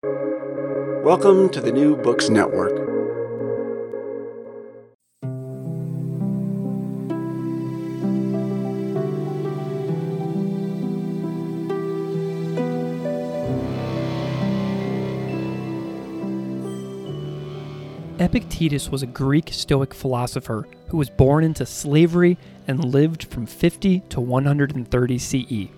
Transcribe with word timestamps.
Welcome 0.00 1.48
to 1.50 1.60
the 1.60 1.72
New 1.72 1.96
Books 1.96 2.28
Network. 2.28 2.70
Epictetus 18.20 18.88
was 18.88 19.02
a 19.02 19.06
Greek 19.06 19.48
Stoic 19.52 19.92
philosopher 19.92 20.68
who 20.90 20.96
was 20.96 21.10
born 21.10 21.42
into 21.42 21.66
slavery 21.66 22.38
and 22.68 22.84
lived 22.84 23.24
from 23.24 23.46
50 23.46 24.00
to 24.10 24.20
130 24.20 25.18
CE. 25.18 25.77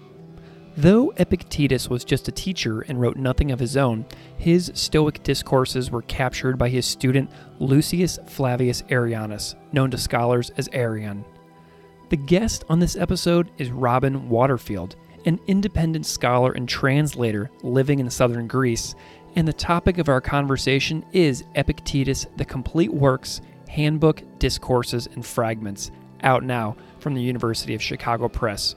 Though 0.81 1.13
Epictetus 1.19 1.91
was 1.91 2.07
just 2.07 2.29
a 2.29 2.33
teacher 2.33 2.81
and 2.81 2.99
wrote 2.99 3.19
nothing 3.19 3.51
of 3.51 3.61
his 3.61 3.77
own, 3.77 4.07
his 4.39 4.73
Stoic 4.75 5.23
discourses 5.23 5.91
were 5.91 6.01
captured 6.01 6.57
by 6.57 6.71
his 6.71 6.87
student 6.87 7.31
Lucius 7.59 8.19
Flavius 8.27 8.81
Arrianus, 8.89 9.57
known 9.73 9.91
to 9.91 9.99
scholars 9.99 10.49
as 10.57 10.71
Arrian. 10.73 11.23
The 12.09 12.17
guest 12.17 12.65
on 12.71 12.79
this 12.79 12.97
episode 12.97 13.51
is 13.59 13.71
Robin 13.71 14.31
Waterfield, 14.31 14.97
an 15.27 15.39
independent 15.47 16.07
scholar 16.07 16.53
and 16.53 16.67
translator 16.67 17.51
living 17.63 17.99
in 17.99 18.09
southern 18.09 18.47
Greece 18.47 18.95
and 19.37 19.47
the 19.47 19.53
topic 19.53 19.99
of 19.99 20.09
our 20.09 20.23
conversation 20.23 21.05
is 21.13 21.45
Epictetus, 21.57 22.27
the 22.39 22.45
Complete 22.47 22.93
Works 22.93 23.43
Handbook, 23.69 24.23
Discourses, 24.39 25.09
and 25.09 25.27
Fragments, 25.27 25.91
out 26.23 26.43
now 26.43 26.75
from 27.01 27.13
the 27.13 27.21
University 27.21 27.75
of 27.75 27.83
Chicago 27.83 28.29
Press. 28.29 28.77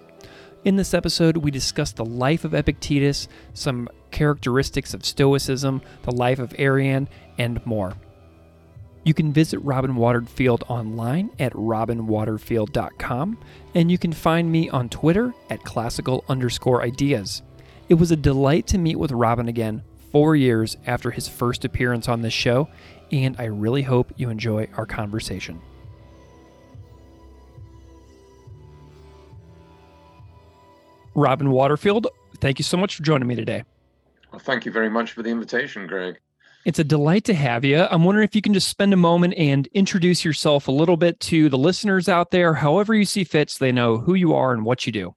In 0.66 0.78
this 0.78 0.94
episode, 0.94 1.36
we 1.36 1.52
discuss 1.52 1.92
the 1.92 2.06
life 2.06 2.46
of 2.46 2.54
Epictetus, 2.54 3.28
some 3.54 3.90
characteristics 4.12 4.94
of 4.94 5.06
Stoicism, 5.06 5.82
the 6.04 6.16
life 6.16 6.40
of 6.40 6.54
Arrian, 6.58 7.10
and 7.38 7.64
more. 7.66 7.96
You 9.04 9.14
can 9.14 9.34
visit 9.34 9.60
Robin 9.60 9.98
Waterfield 9.98 10.64
online 10.70 11.32
at 11.38 11.52
robinwaterfield.com, 11.52 13.38
and 13.76 13.92
you 13.92 13.98
can 13.98 14.14
find 14.14 14.50
me 14.50 14.70
on 14.70 14.88
Twitter 14.88 15.34
at 15.50 15.64
classical 15.64 16.24
underscore 16.30 16.82
ideas. 16.82 17.42
It 17.90 17.96
was 17.96 18.12
a 18.12 18.16
delight 18.16 18.66
to 18.68 18.78
meet 18.78 18.98
with 18.98 19.12
Robin 19.12 19.50
again 19.50 19.84
four 20.14 20.38
years 20.38 20.78
after 20.88 21.12
his 21.12 21.28
first 21.28 21.66
appearance 21.66 22.08
on 22.08 22.22
this 22.22 22.34
show, 22.34 22.70
and 23.12 23.36
I 23.38 23.46
really 23.46 23.82
hope 23.82 24.14
you 24.16 24.30
enjoy 24.30 24.70
our 24.78 24.86
conversation. 24.86 25.60
Robin 31.16 31.52
Waterfield, 31.52 32.08
thank 32.40 32.60
you 32.60 32.64
so 32.64 32.78
much 32.78 32.96
for 32.96 33.04
joining 33.04 33.28
me 33.28 33.36
today. 33.36 33.64
Well, 34.32 34.40
thank 34.40 34.66
you 34.66 34.72
very 34.72 34.90
much 34.90 35.12
for 35.12 35.22
the 35.22 35.30
invitation, 35.30 35.88
Greg. 35.88 36.20
It's 36.66 36.80
a 36.80 36.84
delight 36.84 37.26
to 37.26 37.34
have 37.34 37.66
you. 37.66 37.86
I'm 37.92 38.06
wondering 38.06 38.26
if 38.26 38.36
you 38.36 38.42
can 38.42 38.54
just 38.54 38.70
spend 38.70 38.94
a 38.94 38.98
moment 38.98 39.34
and 39.38 39.68
introduce 39.74 40.24
yourself 40.24 40.68
a 40.68 40.72
little 40.72 40.96
bit 40.96 41.20
to 41.22 41.50
the 41.50 41.58
listeners 41.58 42.08
out 42.08 42.32
there, 42.32 42.54
however 42.54 42.96
you 42.96 43.06
see 43.06 43.26
fit, 43.26 43.50
so 43.50 43.64
they 43.64 43.72
know 43.72 43.98
who 43.98 44.14
you 44.14 44.34
are 44.34 44.54
and 44.54 44.64
what 44.64 44.86
you 44.86 44.92
do. 44.94 45.16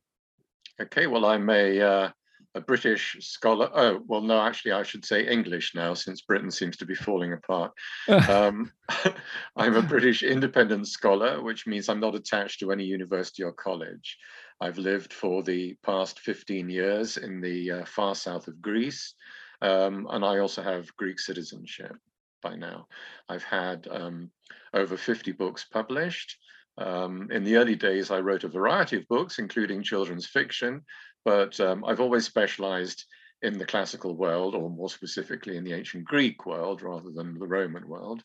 Okay, 0.81 1.07
well, 1.07 1.25
I'm 1.25 1.49
a 1.49 1.81
uh, 1.81 2.11
a 2.57 2.61
British 2.61 3.17
scholar. 3.21 3.71
Oh, 3.73 4.01
well, 4.07 4.23
no, 4.23 4.41
actually, 4.41 4.73
I 4.73 4.83
should 4.83 5.05
say 5.05 5.27
English 5.27 5.75
now, 5.75 5.95
since 5.95 6.23
Britain 6.23 6.51
seems 6.51 6.77
to 6.79 6.87
be 6.87 6.95
falling 6.95 7.33
apart. 7.33 7.73
um, 8.09 8.73
I'm 9.57 9.77
a 9.77 9.83
British 9.83 10.23
independent 10.23 10.89
scholar, 10.89 11.43
which 11.43 11.67
means 11.67 11.89
I'm 11.89 12.01
not 12.01 12.15
attached 12.15 12.61
to 12.61 12.73
any 12.73 12.85
university 12.85 13.43
or 13.43 13.53
college. 13.53 14.19
I've 14.61 14.79
lived 14.79 15.13
for 15.13 15.43
the 15.43 15.77
past 15.83 16.21
15 16.21 16.69
years 16.69 17.17
in 17.17 17.41
the 17.41 17.71
uh, 17.71 17.85
far 17.85 18.15
south 18.15 18.49
of 18.49 18.61
Greece, 18.63 19.15
um, 19.63 20.07
and 20.11 20.25
I 20.25 20.39
also 20.39 20.63
have 20.63 20.95
Greek 20.97 21.19
citizenship 21.19 21.97
by 22.43 22.57
now. 22.57 22.87
I've 23.29 23.45
had 23.45 23.89
um, 23.91 24.31
over 24.73 24.97
50 24.97 25.33
books 25.33 25.65
published. 25.65 26.37
Um, 26.79 27.29
in 27.31 27.45
the 27.45 27.57
early 27.57 27.75
days, 27.75 28.11
I 28.11 28.21
wrote 28.21 28.45
a 28.45 28.49
variety 28.49 28.97
of 28.97 29.09
books, 29.09 29.39
including 29.39 29.83
children's 29.83 30.27
fiction, 30.27 30.83
but 31.25 31.59
um, 31.61 31.85
I've 31.85 32.01
always 32.01 32.25
specialized 32.25 33.05
in 33.43 33.59
the 33.59 33.67
classical 33.67 34.17
world, 34.17 34.55
or 34.55 34.71
more 34.71 34.89
specifically 34.89 35.57
in 35.57 35.65
the 35.65 35.73
ancient 35.73 36.05
Greek 36.05 36.47
world 36.47 36.83
rather 36.83 37.11
than 37.11 37.39
the 37.39 37.47
Roman 37.47 37.87
world. 37.89 38.23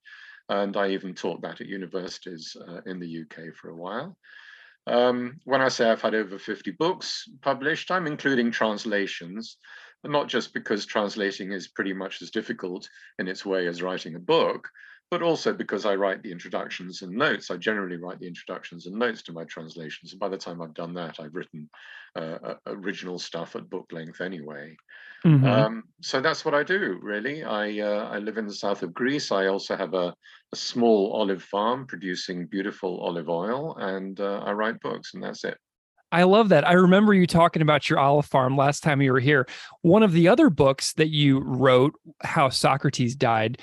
And 0.49 0.75
I 0.75 0.89
even 0.89 1.13
taught 1.13 1.41
that 1.41 1.61
at 1.61 1.67
universities 1.67 2.55
uh, 2.67 2.81
in 2.85 2.99
the 2.99 3.21
UK 3.21 3.53
for 3.55 3.69
a 3.69 3.75
while. 3.75 4.17
Um, 4.87 5.39
when 5.45 5.61
I 5.61 5.69
say 5.69 5.89
I've 5.89 6.01
had 6.01 6.15
over 6.15 6.39
50 6.39 6.71
books 6.71 7.25
published, 7.41 7.91
I'm 7.91 8.07
including 8.07 8.51
translations, 8.51 9.57
not 10.03 10.27
just 10.27 10.53
because 10.53 10.85
translating 10.85 11.51
is 11.51 11.67
pretty 11.67 11.93
much 11.93 12.21
as 12.21 12.31
difficult 12.31 12.89
in 13.19 13.27
its 13.27 13.45
way 13.45 13.67
as 13.67 13.81
writing 13.81 14.15
a 14.15 14.19
book, 14.19 14.67
but 15.11 15.21
also 15.21 15.53
because 15.53 15.85
I 15.85 15.95
write 15.95 16.23
the 16.23 16.31
introductions 16.31 17.01
and 17.01 17.11
notes. 17.11 17.51
I 17.51 17.57
generally 17.57 17.97
write 17.97 18.19
the 18.19 18.27
introductions 18.27 18.87
and 18.87 18.95
notes 18.95 19.21
to 19.23 19.33
my 19.33 19.43
translations. 19.43 20.13
And 20.13 20.19
by 20.21 20.29
the 20.29 20.37
time 20.37 20.61
I've 20.61 20.73
done 20.73 20.93
that, 20.93 21.19
I've 21.19 21.35
written 21.35 21.69
uh, 22.15 22.37
uh, 22.41 22.55
original 22.65 23.19
stuff 23.19 23.57
at 23.57 23.69
book 23.69 23.87
length 23.91 24.21
anyway. 24.21 24.77
Mm-hmm. 25.25 25.45
Um, 25.45 25.83
so 26.01 26.21
that's 26.21 26.45
what 26.45 26.55
I 26.55 26.63
do, 26.63 26.97
really. 27.03 27.43
I, 27.43 27.79
uh, 27.79 28.09
I 28.09 28.19
live 28.19 28.37
in 28.37 28.47
the 28.47 28.53
south 28.53 28.83
of 28.83 28.93
Greece. 28.93 29.33
I 29.33 29.47
also 29.47 29.75
have 29.75 29.93
a, 29.93 30.15
a 30.53 30.55
small 30.55 31.11
olive 31.11 31.43
farm 31.43 31.85
producing 31.85 32.47
beautiful 32.47 33.01
olive 33.01 33.27
oil, 33.27 33.75
and 33.79 34.17
uh, 34.19 34.39
I 34.45 34.53
write 34.53 34.79
books, 34.79 35.13
and 35.13 35.21
that's 35.21 35.43
it. 35.43 35.57
I 36.13 36.23
love 36.23 36.49
that. 36.49 36.67
I 36.67 36.73
remember 36.73 37.13
you 37.13 37.25
talking 37.25 37.61
about 37.61 37.89
your 37.89 37.99
olive 37.99 38.25
farm 38.25 38.57
last 38.57 38.83
time 38.83 39.01
you 39.01 39.13
were 39.13 39.19
here. 39.19 39.47
One 39.81 40.03
of 40.03 40.11
the 40.11 40.27
other 40.27 40.49
books 40.49 40.93
that 40.93 41.09
you 41.09 41.39
wrote, 41.39 41.93
How 42.21 42.49
Socrates 42.49 43.15
Died, 43.15 43.61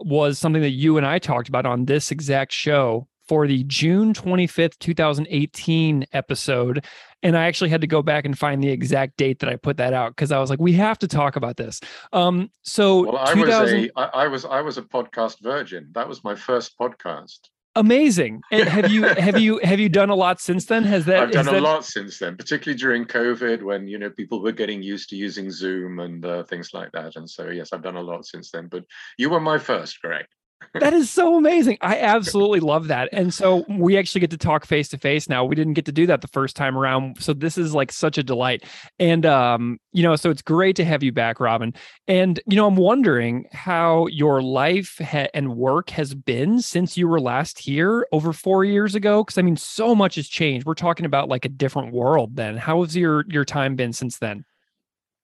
was 0.00 0.38
something 0.38 0.62
that 0.62 0.70
you 0.70 0.96
and 0.96 1.06
I 1.06 1.18
talked 1.18 1.48
about 1.48 1.66
on 1.66 1.84
this 1.84 2.10
exact 2.10 2.52
show 2.52 3.06
for 3.30 3.46
the 3.46 3.62
June 3.64 4.12
25th, 4.12 4.76
2018 4.80 6.04
episode. 6.12 6.84
And 7.22 7.36
I 7.36 7.46
actually 7.46 7.70
had 7.70 7.80
to 7.80 7.86
go 7.86 8.02
back 8.02 8.24
and 8.24 8.36
find 8.36 8.60
the 8.60 8.70
exact 8.70 9.16
date 9.16 9.38
that 9.38 9.48
I 9.48 9.54
put 9.54 9.76
that 9.76 9.92
out 9.92 10.16
because 10.16 10.32
I 10.32 10.40
was 10.40 10.50
like, 10.50 10.58
we 10.58 10.72
have 10.72 10.98
to 10.98 11.06
talk 11.06 11.36
about 11.36 11.56
this. 11.56 11.80
Um, 12.12 12.50
so 12.62 13.12
well, 13.12 13.18
I 13.18 13.34
2000... 13.34 13.62
was 13.62 13.72
a 13.72 13.90
I, 13.96 14.24
I 14.24 14.28
was 14.28 14.44
I 14.44 14.60
was 14.62 14.78
a 14.78 14.82
podcast 14.82 15.40
virgin. 15.40 15.90
That 15.92 16.08
was 16.08 16.24
my 16.24 16.34
first 16.34 16.76
podcast 16.76 17.38
amazing. 17.76 18.42
And 18.50 18.68
have 18.68 18.90
you 18.90 19.02
have 19.26 19.38
you 19.38 19.60
have 19.62 19.80
you 19.80 19.88
done 19.88 20.10
a 20.10 20.14
lot 20.14 20.40
since 20.40 20.64
then? 20.66 20.84
Has 20.84 21.04
that 21.06 21.22
i've 21.22 21.32
done 21.32 21.48
a 21.48 21.52
that... 21.52 21.62
lot 21.62 21.84
since 21.84 22.18
then 22.18 22.36
particularly 22.36 22.78
during 22.78 23.04
covid 23.04 23.62
when 23.62 23.86
you 23.86 23.98
know 23.98 24.10
people 24.10 24.42
were 24.42 24.52
getting 24.52 24.82
used 24.82 25.08
to 25.10 25.16
using 25.16 25.50
zoom 25.50 26.00
and 26.00 26.24
uh, 26.24 26.44
things 26.44 26.72
like 26.72 26.92
that. 26.92 27.16
And 27.16 27.28
so 27.28 27.48
yes 27.50 27.72
i've 27.72 27.82
done 27.82 27.96
a 27.96 28.02
lot 28.02 28.26
since 28.26 28.50
then 28.50 28.68
but 28.68 28.84
you 29.18 29.30
were 29.30 29.40
my 29.40 29.58
first 29.58 30.00
greg 30.00 30.26
that 30.74 30.92
is 30.92 31.10
so 31.10 31.36
amazing. 31.36 31.78
I 31.80 31.98
absolutely 31.98 32.60
love 32.60 32.88
that. 32.88 33.08
And 33.12 33.32
so 33.34 33.64
we 33.68 33.98
actually 33.98 34.20
get 34.20 34.30
to 34.30 34.38
talk 34.38 34.64
face 34.64 34.88
to 34.90 34.98
face 34.98 35.28
now. 35.28 35.44
We 35.44 35.56
didn't 35.56 35.74
get 35.74 35.86
to 35.86 35.92
do 35.92 36.06
that 36.06 36.20
the 36.20 36.28
first 36.28 36.56
time 36.56 36.76
around. 36.76 37.20
So 37.22 37.32
this 37.32 37.58
is 37.58 37.74
like 37.74 37.90
such 37.90 38.18
a 38.18 38.22
delight. 38.22 38.64
And 38.98 39.26
um, 39.26 39.78
you 39.92 40.02
know, 40.02 40.14
so 40.16 40.30
it's 40.30 40.42
great 40.42 40.76
to 40.76 40.84
have 40.84 41.02
you 41.02 41.12
back, 41.12 41.40
Robin. 41.40 41.74
And 42.06 42.40
you 42.46 42.56
know, 42.56 42.66
I'm 42.66 42.76
wondering 42.76 43.46
how 43.52 44.06
your 44.08 44.42
life 44.42 44.98
ha- 45.00 45.28
and 45.34 45.56
work 45.56 45.90
has 45.90 46.14
been 46.14 46.60
since 46.60 46.96
you 46.96 47.08
were 47.08 47.20
last 47.20 47.58
here 47.58 48.06
over 48.12 48.32
4 48.32 48.64
years 48.64 48.94
ago 48.94 49.24
because 49.24 49.38
I 49.38 49.42
mean 49.42 49.56
so 49.56 49.94
much 49.94 50.14
has 50.14 50.28
changed. 50.28 50.66
We're 50.66 50.74
talking 50.74 51.06
about 51.06 51.28
like 51.28 51.44
a 51.44 51.48
different 51.48 51.92
world 51.92 52.36
then. 52.36 52.56
How 52.56 52.82
has 52.82 52.96
your 52.96 53.24
your 53.28 53.44
time 53.44 53.76
been 53.76 53.92
since 53.92 54.18
then? 54.18 54.44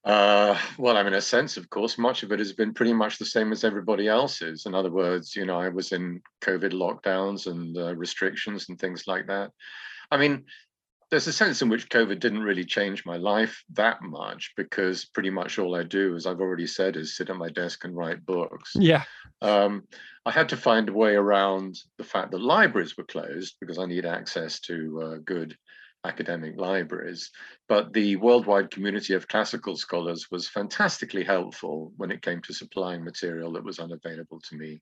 Uh, 0.07 0.57
well, 0.79 0.97
I 0.97 1.03
mean, 1.03 1.15
a 1.15 1.21
sense, 1.21 1.57
of 1.57 1.69
course, 1.69 1.99
much 1.99 2.23
of 2.23 2.31
it 2.31 2.39
has 2.39 2.53
been 2.53 2.73
pretty 2.73 2.93
much 2.93 3.19
the 3.19 3.25
same 3.25 3.51
as 3.51 3.65
everybody 3.65 4.07
else's. 4.07 4.65
In 4.65 4.73
other 4.73 4.91
words, 4.91 5.35
you 5.35 5.45
know, 5.45 5.59
I 5.59 5.69
was 5.69 5.91
in 5.91 6.23
COVID 6.43 6.73
lockdowns 6.73 7.49
and 7.49 7.77
uh, 7.77 7.95
restrictions 7.97 8.69
and 8.69 8.79
things 8.79 9.09
like 9.09 9.27
that. 9.27 9.51
I 10.13 10.17
mean, 10.17 10.45
there's 11.11 11.27
a 11.27 11.33
sense 11.33 11.61
in 11.61 11.69
which 11.69 11.89
COVID 11.89 12.21
didn't 12.21 12.43
really 12.43 12.65
change 12.65 13.05
my 13.05 13.17
life 13.17 13.65
that 13.75 14.01
much 14.01 14.53
because 14.57 15.05
pretty 15.07 15.31
much 15.31 15.59
all 15.59 15.75
I 15.75 15.83
do, 15.83 16.15
as 16.15 16.25
I've 16.25 16.41
already 16.41 16.69
said, 16.69 16.97
is 16.97 17.17
sit 17.17 17.31
at 17.31 17.37
my 17.37 17.49
desk 17.49 17.85
and 17.85 17.97
write 17.97 18.25
books. 18.25 18.73
Yeah. 18.77 19.03
Um, 19.43 19.89
I 20.25 20.31
had 20.31 20.49
to 20.51 20.57
find 20.57 20.89
a 20.89 20.93
way 20.93 21.17
around 21.17 21.79
the 21.99 22.05
fact 22.05 22.31
that 22.31 22.41
libraries 22.41 22.97
were 22.97 23.05
closed 23.05 23.57
because 23.61 23.79
I 23.79 23.87
need 23.87 24.07
access 24.07 24.61
to 24.61 25.03
uh, 25.03 25.17
good 25.25 25.57
academic 26.07 26.55
libraries, 26.57 27.31
but 27.69 27.93
the 27.93 28.17
worldwide 28.17 28.71
community 28.71 29.15
of 29.15 29.29
classical 29.29 29.77
scholars 29.77 30.31
was 30.31 30.49
fantastically 30.49 31.25
helpful 31.25 31.93
when 31.97 32.11
it 32.11 32.23
came 32.23 32.41
to 32.43 32.55
supplying 32.55 33.05
material 33.05 33.53
that 33.53 33.65
was 33.65 33.79
unavailable 33.79 34.41
to 34.41 34.57
me. 34.57 34.81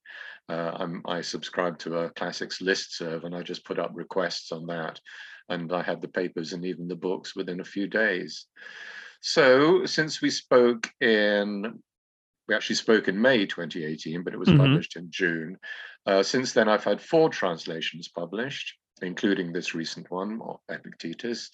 Uh, 0.49 0.87
i 1.07 1.21
subscribed 1.21 1.81
to 1.81 1.99
a 1.99 2.11
classics 2.11 2.61
listserv 2.61 3.25
and 3.25 3.35
I 3.35 3.43
just 3.43 3.65
put 3.65 3.79
up 3.79 3.93
requests 3.95 4.53
on 4.53 4.67
that. 4.67 5.01
And 5.49 5.73
I 5.73 5.83
had 5.83 6.01
the 6.01 6.09
papers 6.09 6.53
and 6.53 6.65
even 6.65 6.89
the 6.89 6.97
books 6.97 7.35
within 7.35 7.61
a 7.61 7.65
few 7.65 7.87
days. 7.87 8.47
So 9.21 9.87
since 9.87 10.21
we 10.23 10.31
spoke 10.31 10.91
in 11.01 11.83
we 12.47 12.55
actually 12.55 12.77
spoke 12.77 13.09
in 13.09 13.19
May 13.21 13.47
2018, 13.47 14.23
but 14.23 14.35
it 14.35 14.39
was 14.39 14.49
mm-hmm. 14.49 14.59
published 14.59 14.97
in 14.97 15.11
June. 15.11 15.57
Uh, 16.07 16.23
since 16.23 16.53
then, 16.53 16.69
I've 16.69 16.85
had 16.85 17.01
four 17.01 17.31
translations 17.31 18.09
published 18.09 18.75
including 19.03 19.53
this 19.53 19.75
recent 19.75 20.11
one, 20.11 20.41
Epictetus, 20.69 21.51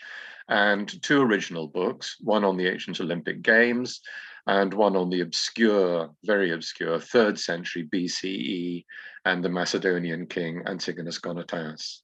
and 0.48 1.02
two 1.02 1.20
original 1.20 1.68
books, 1.68 2.16
one 2.20 2.44
on 2.44 2.56
the 2.56 2.66
ancient 2.66 3.00
Olympic 3.00 3.42
Games, 3.42 4.00
and 4.46 4.72
one 4.74 4.96
on 4.96 5.10
the 5.10 5.20
obscure, 5.20 6.10
very 6.24 6.52
obscure 6.52 6.98
third 6.98 7.38
century 7.38 7.88
BCE 7.92 8.84
and 9.24 9.44
the 9.44 9.48
Macedonian 9.48 10.26
king 10.26 10.62
Antigonus 10.66 11.20
Gonatas. 11.20 12.00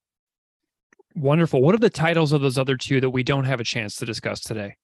Wonderful. 1.14 1.62
What 1.62 1.74
are 1.74 1.78
the 1.78 1.90
titles 1.90 2.32
of 2.32 2.42
those 2.42 2.58
other 2.58 2.76
two 2.76 3.00
that 3.00 3.10
we 3.10 3.22
don't 3.22 3.44
have 3.44 3.60
a 3.60 3.64
chance 3.64 3.96
to 3.96 4.06
discuss 4.06 4.40
today? 4.40 4.76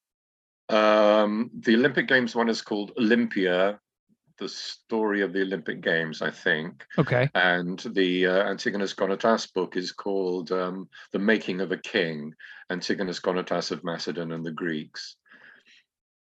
Um, 0.70 1.50
the 1.60 1.74
Olympic 1.74 2.08
Games 2.08 2.34
one 2.34 2.48
is 2.48 2.62
called 2.62 2.92
Olympia, 2.98 3.78
the 4.38 4.48
story 4.48 5.22
of 5.22 5.32
the 5.32 5.42
Olympic 5.42 5.80
Games, 5.80 6.22
I 6.22 6.30
think. 6.30 6.84
Okay. 6.98 7.28
And 7.34 7.78
the 7.80 8.26
uh, 8.26 8.44
Antigonus 8.44 8.94
Gonatas 8.94 9.52
book 9.52 9.76
is 9.76 9.92
called 9.92 10.52
um, 10.52 10.88
The 11.12 11.18
Making 11.18 11.60
of 11.60 11.72
a 11.72 11.76
King, 11.76 12.34
Antigonus 12.70 13.20
Gonatas 13.20 13.70
of 13.70 13.84
Macedon 13.84 14.32
and 14.32 14.44
the 14.44 14.52
Greeks. 14.52 15.16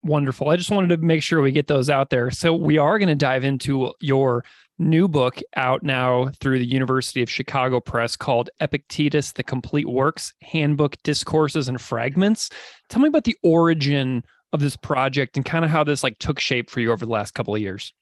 Wonderful. 0.01 0.49
I 0.49 0.55
just 0.55 0.71
wanted 0.71 0.95
to 0.95 1.05
make 1.05 1.21
sure 1.21 1.41
we 1.41 1.51
get 1.51 1.67
those 1.67 1.89
out 1.89 2.09
there. 2.09 2.31
So 2.31 2.53
we 2.53 2.77
are 2.77 2.97
going 2.97 3.09
to 3.09 3.15
dive 3.15 3.43
into 3.43 3.93
your 3.99 4.45
new 4.77 5.09
book 5.09 5.39
out 5.57 5.83
now 5.83 6.29
through 6.39 6.57
the 6.59 6.65
University 6.65 7.21
of 7.21 7.29
Chicago 7.29 7.81
Press 7.81 8.15
called 8.15 8.49
Epictetus, 8.61 9.33
the 9.33 9.43
Complete 9.43 9.89
Works 9.89 10.33
Handbook, 10.41 10.95
Discourses, 11.03 11.67
and 11.67 11.81
Fragments. 11.81 12.49
Tell 12.87 13.01
me 13.01 13.09
about 13.09 13.25
the 13.25 13.37
origin 13.43 14.23
of 14.53 14.59
this 14.59 14.75
project 14.75 15.37
and 15.37 15.45
kind 15.45 15.63
of 15.63 15.71
how 15.71 15.83
this 15.83 16.03
like 16.03 16.17
took 16.19 16.39
shape 16.39 16.69
for 16.69 16.79
you 16.79 16.91
over 16.91 17.05
the 17.05 17.11
last 17.11 17.33
couple 17.33 17.55
of 17.55 17.61
years. 17.61 17.93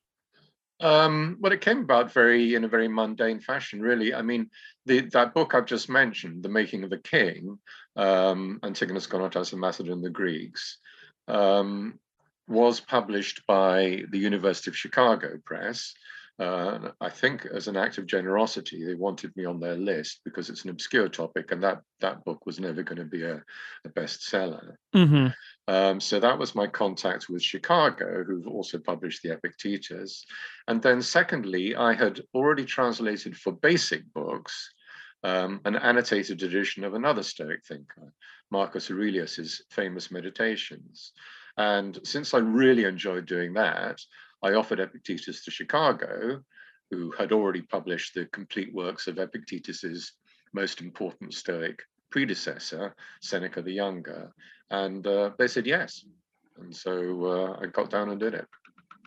Um, 0.80 1.38
well, 1.40 1.52
it 1.52 1.62
came 1.62 1.80
about 1.80 2.14
very 2.14 2.54
in 2.54 2.64
a 2.64 2.68
very 2.68 2.88
mundane 2.88 3.40
fashion, 3.40 3.82
really. 3.82 4.14
I 4.14 4.22
mean, 4.22 4.50
the, 4.86 5.02
that 5.12 5.34
book 5.34 5.56
I've 5.56 5.66
just 5.66 5.90
mentioned, 5.90 6.44
"The 6.44 6.50
Making 6.50 6.84
of 6.84 6.92
a 6.92 6.98
King," 6.98 7.58
um, 7.96 8.60
Antigonus 8.64 9.08
Gonatas 9.08 9.54
and 9.54 9.62
Macedon 9.62 10.02
the 10.02 10.10
Greeks, 10.10 10.78
um, 11.28 12.00
was 12.48 12.80
published 12.80 13.42
by 13.48 14.04
the 14.12 14.20
University 14.20 14.70
of 14.70 14.78
Chicago 14.78 15.40
Press. 15.44 15.94
Uh, 16.40 16.92
I 17.02 17.10
think 17.10 17.48
as 17.48 17.68
an 17.68 17.76
act 17.76 17.98
of 17.98 18.06
generosity, 18.06 18.86
they 18.86 18.94
wanted 18.94 19.36
me 19.36 19.46
on 19.46 19.60
their 19.60 19.76
list 19.76 20.22
because 20.24 20.52
it's 20.52 20.64
an 20.64 20.70
obscure 20.70 21.10
topic, 21.10 21.52
and 21.52 21.64
that 21.64 21.82
that 22.02 22.24
book 22.24 22.46
was 22.46 22.60
never 22.60 22.84
going 22.84 23.00
to 23.00 23.06
be 23.06 23.24
a, 23.24 23.44
a 23.84 23.90
bestseller. 23.90 24.76
Mm-hmm. 24.96 25.28
Um, 25.68 26.00
so 26.00 26.20
that 26.20 26.40
was 26.40 26.56
my 26.56 26.68
contact 26.68 27.28
with 27.28 27.44
Chicago, 27.44 28.24
who've 28.24 28.48
also 28.48 28.78
published 28.78 29.22
the 29.22 29.34
Epictetus. 29.34 30.26
And 30.68 30.82
then, 30.82 31.02
secondly, 31.02 31.76
I 31.76 31.94
had 31.94 32.22
already 32.34 32.64
translated 32.64 33.36
for 33.36 33.52
basic 33.52 34.02
books 34.14 34.74
um, 35.24 35.60
an 35.66 35.76
annotated 35.76 36.42
edition 36.44 36.84
of 36.84 36.94
another 36.94 37.24
Stoic 37.24 37.66
thinker, 37.66 38.14
Marcus 38.50 38.90
Aurelius's 38.90 39.64
famous 39.72 40.10
Meditations. 40.10 41.12
And 41.58 42.00
since 42.04 42.34
I 42.34 42.38
really 42.38 42.86
enjoyed 42.86 43.26
doing 43.26 43.54
that, 43.56 44.00
I 44.44 44.54
offered 44.54 44.80
Epictetus 44.80 45.44
to 45.44 45.52
Chicago, 45.52 46.44
who 46.92 47.12
had 47.12 47.32
already 47.32 47.64
published 47.64 48.14
the 48.14 48.28
complete 48.28 48.74
works 48.74 49.08
of 49.08 49.18
Epictetus's 49.18 50.14
most 50.54 50.82
important 50.82 51.34
Stoic 51.34 51.84
predecessor, 52.18 52.96
Seneca 53.22 53.62
the 53.62 53.72
Younger. 53.72 54.34
And 54.72 55.06
uh, 55.06 55.30
they 55.38 55.48
said 55.48 55.68
yes. 55.68 56.04
And 56.60 56.76
so 56.76 57.26
uh, 57.26 57.60
I 57.62 57.68
got 57.68 57.92
down 57.92 58.10
and 58.10 58.20
did 58.20 58.34
it. 58.34 58.48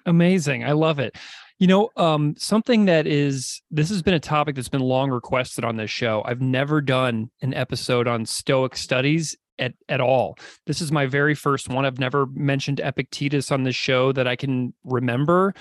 Amazing. 0.06 0.64
I 0.64 0.72
love 0.72 1.00
it. 1.00 1.16
You 1.58 1.66
know, 1.66 1.90
um, 1.96 2.36
something 2.38 2.84
that 2.84 3.08
is, 3.08 3.62
this 3.68 3.88
has 3.88 4.00
been 4.00 4.14
a 4.14 4.20
topic 4.20 4.54
that's 4.54 4.68
been 4.68 4.80
long 4.80 5.10
requested 5.10 5.64
on 5.64 5.76
this 5.76 5.90
show. 5.90 6.22
I've 6.24 6.40
never 6.40 6.80
done 6.80 7.32
an 7.42 7.52
episode 7.52 8.06
on 8.06 8.24
Stoic 8.26 8.76
studies 8.76 9.36
at, 9.58 9.74
at 9.88 10.00
all. 10.00 10.38
This 10.66 10.80
is 10.80 10.92
my 10.92 11.06
very 11.06 11.34
first 11.34 11.68
one. 11.68 11.84
I've 11.84 11.98
never 11.98 12.26
mentioned 12.26 12.78
Epictetus 12.78 13.50
on 13.50 13.64
this 13.64 13.74
show 13.74 14.12
that 14.12 14.28
I 14.28 14.36
can 14.36 14.72
remember. 14.84 15.52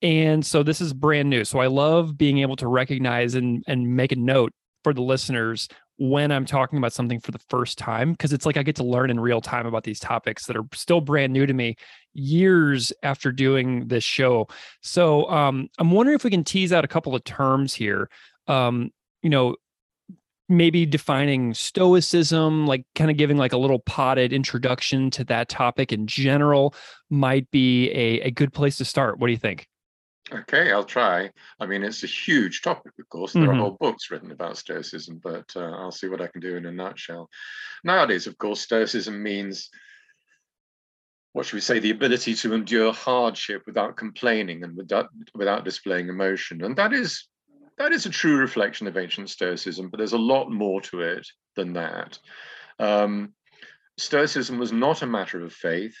And 0.00 0.44
so 0.44 0.62
this 0.62 0.80
is 0.80 0.94
brand 0.94 1.28
new. 1.28 1.44
So 1.44 1.58
I 1.58 1.66
love 1.66 2.16
being 2.16 2.38
able 2.38 2.56
to 2.56 2.66
recognize 2.66 3.34
and, 3.34 3.62
and 3.68 3.94
make 3.94 4.12
a 4.12 4.16
note 4.16 4.54
for 4.82 4.92
the 4.92 5.02
listeners 5.02 5.68
when 5.96 6.32
I'm 6.32 6.44
talking 6.44 6.78
about 6.78 6.92
something 6.92 7.20
for 7.20 7.30
the 7.30 7.38
first 7.48 7.78
time 7.78 8.12
because 8.12 8.32
it's 8.32 8.44
like 8.44 8.56
I 8.56 8.62
get 8.62 8.76
to 8.76 8.84
learn 8.84 9.10
in 9.10 9.20
real 9.20 9.40
time 9.40 9.66
about 9.66 9.84
these 9.84 10.00
topics 10.00 10.46
that 10.46 10.56
are 10.56 10.64
still 10.72 11.00
brand 11.00 11.32
new 11.32 11.46
to 11.46 11.54
me 11.54 11.76
years 12.14 12.92
after 13.02 13.30
doing 13.30 13.86
this 13.86 14.04
show. 14.04 14.48
So 14.82 15.28
um, 15.30 15.68
I'm 15.78 15.90
wondering 15.90 16.16
if 16.16 16.24
we 16.24 16.30
can 16.30 16.44
tease 16.44 16.72
out 16.72 16.84
a 16.84 16.88
couple 16.88 17.14
of 17.14 17.22
terms 17.24 17.74
here. 17.74 18.08
Um, 18.48 18.90
you 19.22 19.30
know, 19.30 19.56
maybe 20.48 20.84
defining 20.84 21.54
stoicism, 21.54 22.66
like 22.66 22.84
kind 22.94 23.10
of 23.10 23.16
giving 23.16 23.36
like 23.36 23.52
a 23.52 23.58
little 23.58 23.78
potted 23.78 24.32
introduction 24.32 25.10
to 25.10 25.24
that 25.24 25.48
topic 25.48 25.92
in 25.92 26.06
general 26.06 26.74
might 27.08 27.50
be 27.50 27.90
a, 27.90 28.20
a 28.22 28.30
good 28.30 28.52
place 28.52 28.76
to 28.76 28.84
start. 28.84 29.18
What 29.18 29.28
do 29.28 29.32
you 29.32 29.38
think? 29.38 29.66
Okay, 30.32 30.72
I'll 30.72 30.84
try. 30.84 31.30
I 31.60 31.66
mean, 31.66 31.82
it's 31.82 32.02
a 32.02 32.06
huge 32.06 32.62
topic, 32.62 32.92
of 32.98 33.08
course. 33.10 33.34
There 33.34 33.42
mm-hmm. 33.42 33.50
are 33.50 33.56
whole 33.56 33.76
books 33.78 34.10
written 34.10 34.32
about 34.32 34.56
Stoicism, 34.56 35.20
but 35.22 35.44
uh, 35.54 35.70
I'll 35.70 35.92
see 35.92 36.08
what 36.08 36.22
I 36.22 36.28
can 36.28 36.40
do 36.40 36.56
in 36.56 36.64
a 36.64 36.72
nutshell. 36.72 37.28
Nowadays, 37.84 38.26
of 38.26 38.38
course, 38.38 38.62
Stoicism 38.62 39.22
means, 39.22 39.68
what 41.34 41.44
should 41.44 41.56
we 41.56 41.60
say, 41.60 41.78
the 41.78 41.90
ability 41.90 42.34
to 42.36 42.54
endure 42.54 42.92
hardship 42.92 43.62
without 43.66 43.98
complaining 43.98 44.64
and 44.64 44.74
without, 44.74 45.08
without 45.34 45.64
displaying 45.64 46.08
emotion. 46.08 46.64
And 46.64 46.74
that 46.76 46.94
is 46.94 47.28
that 47.76 47.92
is 47.92 48.06
a 48.06 48.10
true 48.10 48.36
reflection 48.36 48.86
of 48.86 48.96
ancient 48.96 49.30
Stoicism, 49.30 49.88
but 49.88 49.98
there's 49.98 50.12
a 50.12 50.18
lot 50.18 50.50
more 50.50 50.80
to 50.82 51.00
it 51.00 51.26
than 51.56 51.72
that. 51.74 52.18
Um, 52.78 53.34
Stoicism 53.98 54.58
was 54.58 54.72
not 54.72 55.02
a 55.02 55.06
matter 55.06 55.44
of 55.44 55.52
faith 55.52 55.96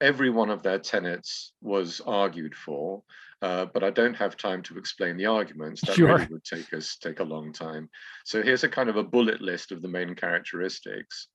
every 0.00 0.30
one 0.30 0.50
of 0.50 0.62
their 0.62 0.78
tenets 0.78 1.52
was 1.60 2.00
argued 2.06 2.54
for, 2.54 3.02
uh, 3.42 3.66
but 3.72 3.82
I 3.82 3.90
don't 3.90 4.14
have 4.14 4.36
time 4.36 4.62
to 4.64 4.78
explain 4.78 5.16
the 5.16 5.26
arguments. 5.26 5.80
That 5.82 5.94
sure. 5.96 6.08
really 6.08 6.26
would 6.30 6.44
take 6.44 6.72
us 6.72 6.96
take 6.96 7.20
a 7.20 7.24
long 7.24 7.52
time. 7.52 7.88
So 8.24 8.42
here's 8.42 8.64
a 8.64 8.68
kind 8.68 8.88
of 8.88 8.96
a 8.96 9.04
bullet 9.04 9.40
list 9.40 9.72
of 9.72 9.82
the 9.82 9.88
main 9.88 10.14
characteristics, 10.14 11.28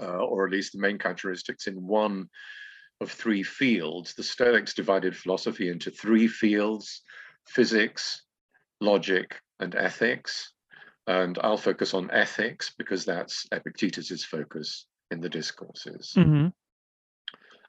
uh, 0.00 0.24
or 0.24 0.46
at 0.46 0.52
least 0.52 0.72
the 0.72 0.80
main 0.80 0.98
characteristics 0.98 1.66
in 1.66 1.86
one 1.86 2.28
of 3.00 3.10
three 3.10 3.42
fields. 3.42 4.14
The 4.14 4.22
Stoics 4.22 4.74
divided 4.74 5.16
philosophy 5.16 5.68
into 5.68 5.90
three 5.90 6.28
fields: 6.28 7.02
physics, 7.46 8.22
logic, 8.80 9.40
and 9.60 9.74
ethics. 9.74 10.52
And 11.06 11.38
I'll 11.42 11.58
focus 11.58 11.92
on 11.92 12.10
ethics 12.12 12.72
because 12.78 13.04
that's 13.04 13.46
Epictetus's 13.52 14.24
focus 14.24 14.86
in 15.10 15.20
the 15.20 15.28
discourses. 15.28 16.14
Mm-hmm. 16.16 16.48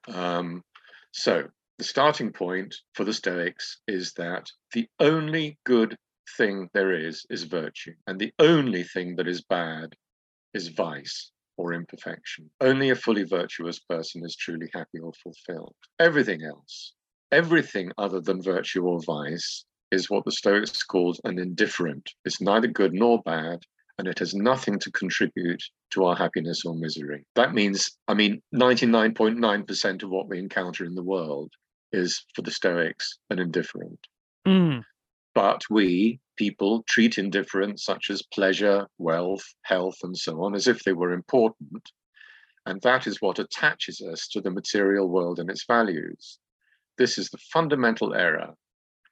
Um, 0.08 0.64
so 1.12 1.48
the 1.78 1.84
starting 1.84 2.32
point 2.32 2.76
for 2.94 3.04
the 3.04 3.14
Stoics 3.14 3.82
is 3.88 4.14
that 4.14 4.50
the 4.74 4.88
only 5.00 5.58
good 5.66 5.98
thing 6.38 6.70
there 6.74 6.94
is 6.94 7.26
is 7.30 7.44
virtue, 7.44 7.94
and 8.08 8.20
the 8.20 8.34
only 8.40 8.84
thing 8.84 9.16
that 9.18 9.28
is 9.28 9.42
bad 9.44 9.96
is 10.54 10.70
vice 10.70 11.32
or 11.58 11.74
imperfection. 11.74 12.50
Only 12.62 12.90
a 12.90 12.96
fully 12.96 13.24
virtuous 13.24 13.80
person 13.80 14.24
is 14.26 14.36
truly 14.36 14.70
happy 14.74 15.00
or 15.00 15.14
fulfilled. 15.14 15.76
Everything 16.00 16.44
else, 16.44 16.94
everything 17.32 17.92
other 17.98 18.22
than 18.22 18.42
virtue 18.42 18.86
or 18.86 19.02
vice, 19.02 19.66
is 19.92 20.10
what 20.10 20.26
the 20.26 20.32
Stoics 20.32 20.84
called 20.84 21.20
an 21.24 21.40
indifferent. 21.40 22.10
It's 22.26 22.42
neither 22.42 22.68
good 22.68 22.94
nor 22.94 23.22
bad, 23.24 23.60
and 23.98 24.08
it 24.08 24.20
has 24.20 24.34
nothing 24.34 24.78
to 24.80 24.92
contribute 24.92 25.64
to 25.92 26.06
our 26.06 26.16
happiness 26.16 26.66
or 26.66 26.76
misery. 26.76 27.26
That 27.36 27.54
means, 27.54 27.98
I 28.08 28.14
mean, 28.14 28.42
99.9% 28.54 30.04
of 30.04 30.10
what 30.10 30.28
we 30.28 30.40
encounter 30.40 30.84
in 30.86 30.96
the 30.96 31.04
world 31.04 31.52
is 31.92 32.26
for 32.36 32.42
the 32.42 32.52
Stoics 32.52 33.18
an 33.30 33.40
indifferent. 33.40 34.00
Mm. 34.46 34.84
But 35.34 35.64
we, 35.70 36.20
people, 36.38 36.84
treat 36.88 37.18
indifferents 37.18 37.84
such 37.84 38.10
as 38.10 38.22
pleasure, 38.34 38.88
wealth, 38.98 39.46
health, 39.64 39.98
and 40.04 40.18
so 40.18 40.44
on 40.44 40.56
as 40.56 40.68
if 40.68 40.84
they 40.84 40.94
were 40.94 41.12
important. 41.12 41.90
And 42.66 42.82
that 42.82 43.08
is 43.08 43.22
what 43.22 43.40
attaches 43.40 44.02
us 44.02 44.28
to 44.30 44.42
the 44.42 44.52
material 44.52 45.08
world 45.08 45.40
and 45.40 45.50
its 45.50 45.66
values. 45.66 46.40
This 46.98 47.18
is 47.18 47.30
the 47.30 47.38
fundamental 47.38 48.14
error. 48.14 48.54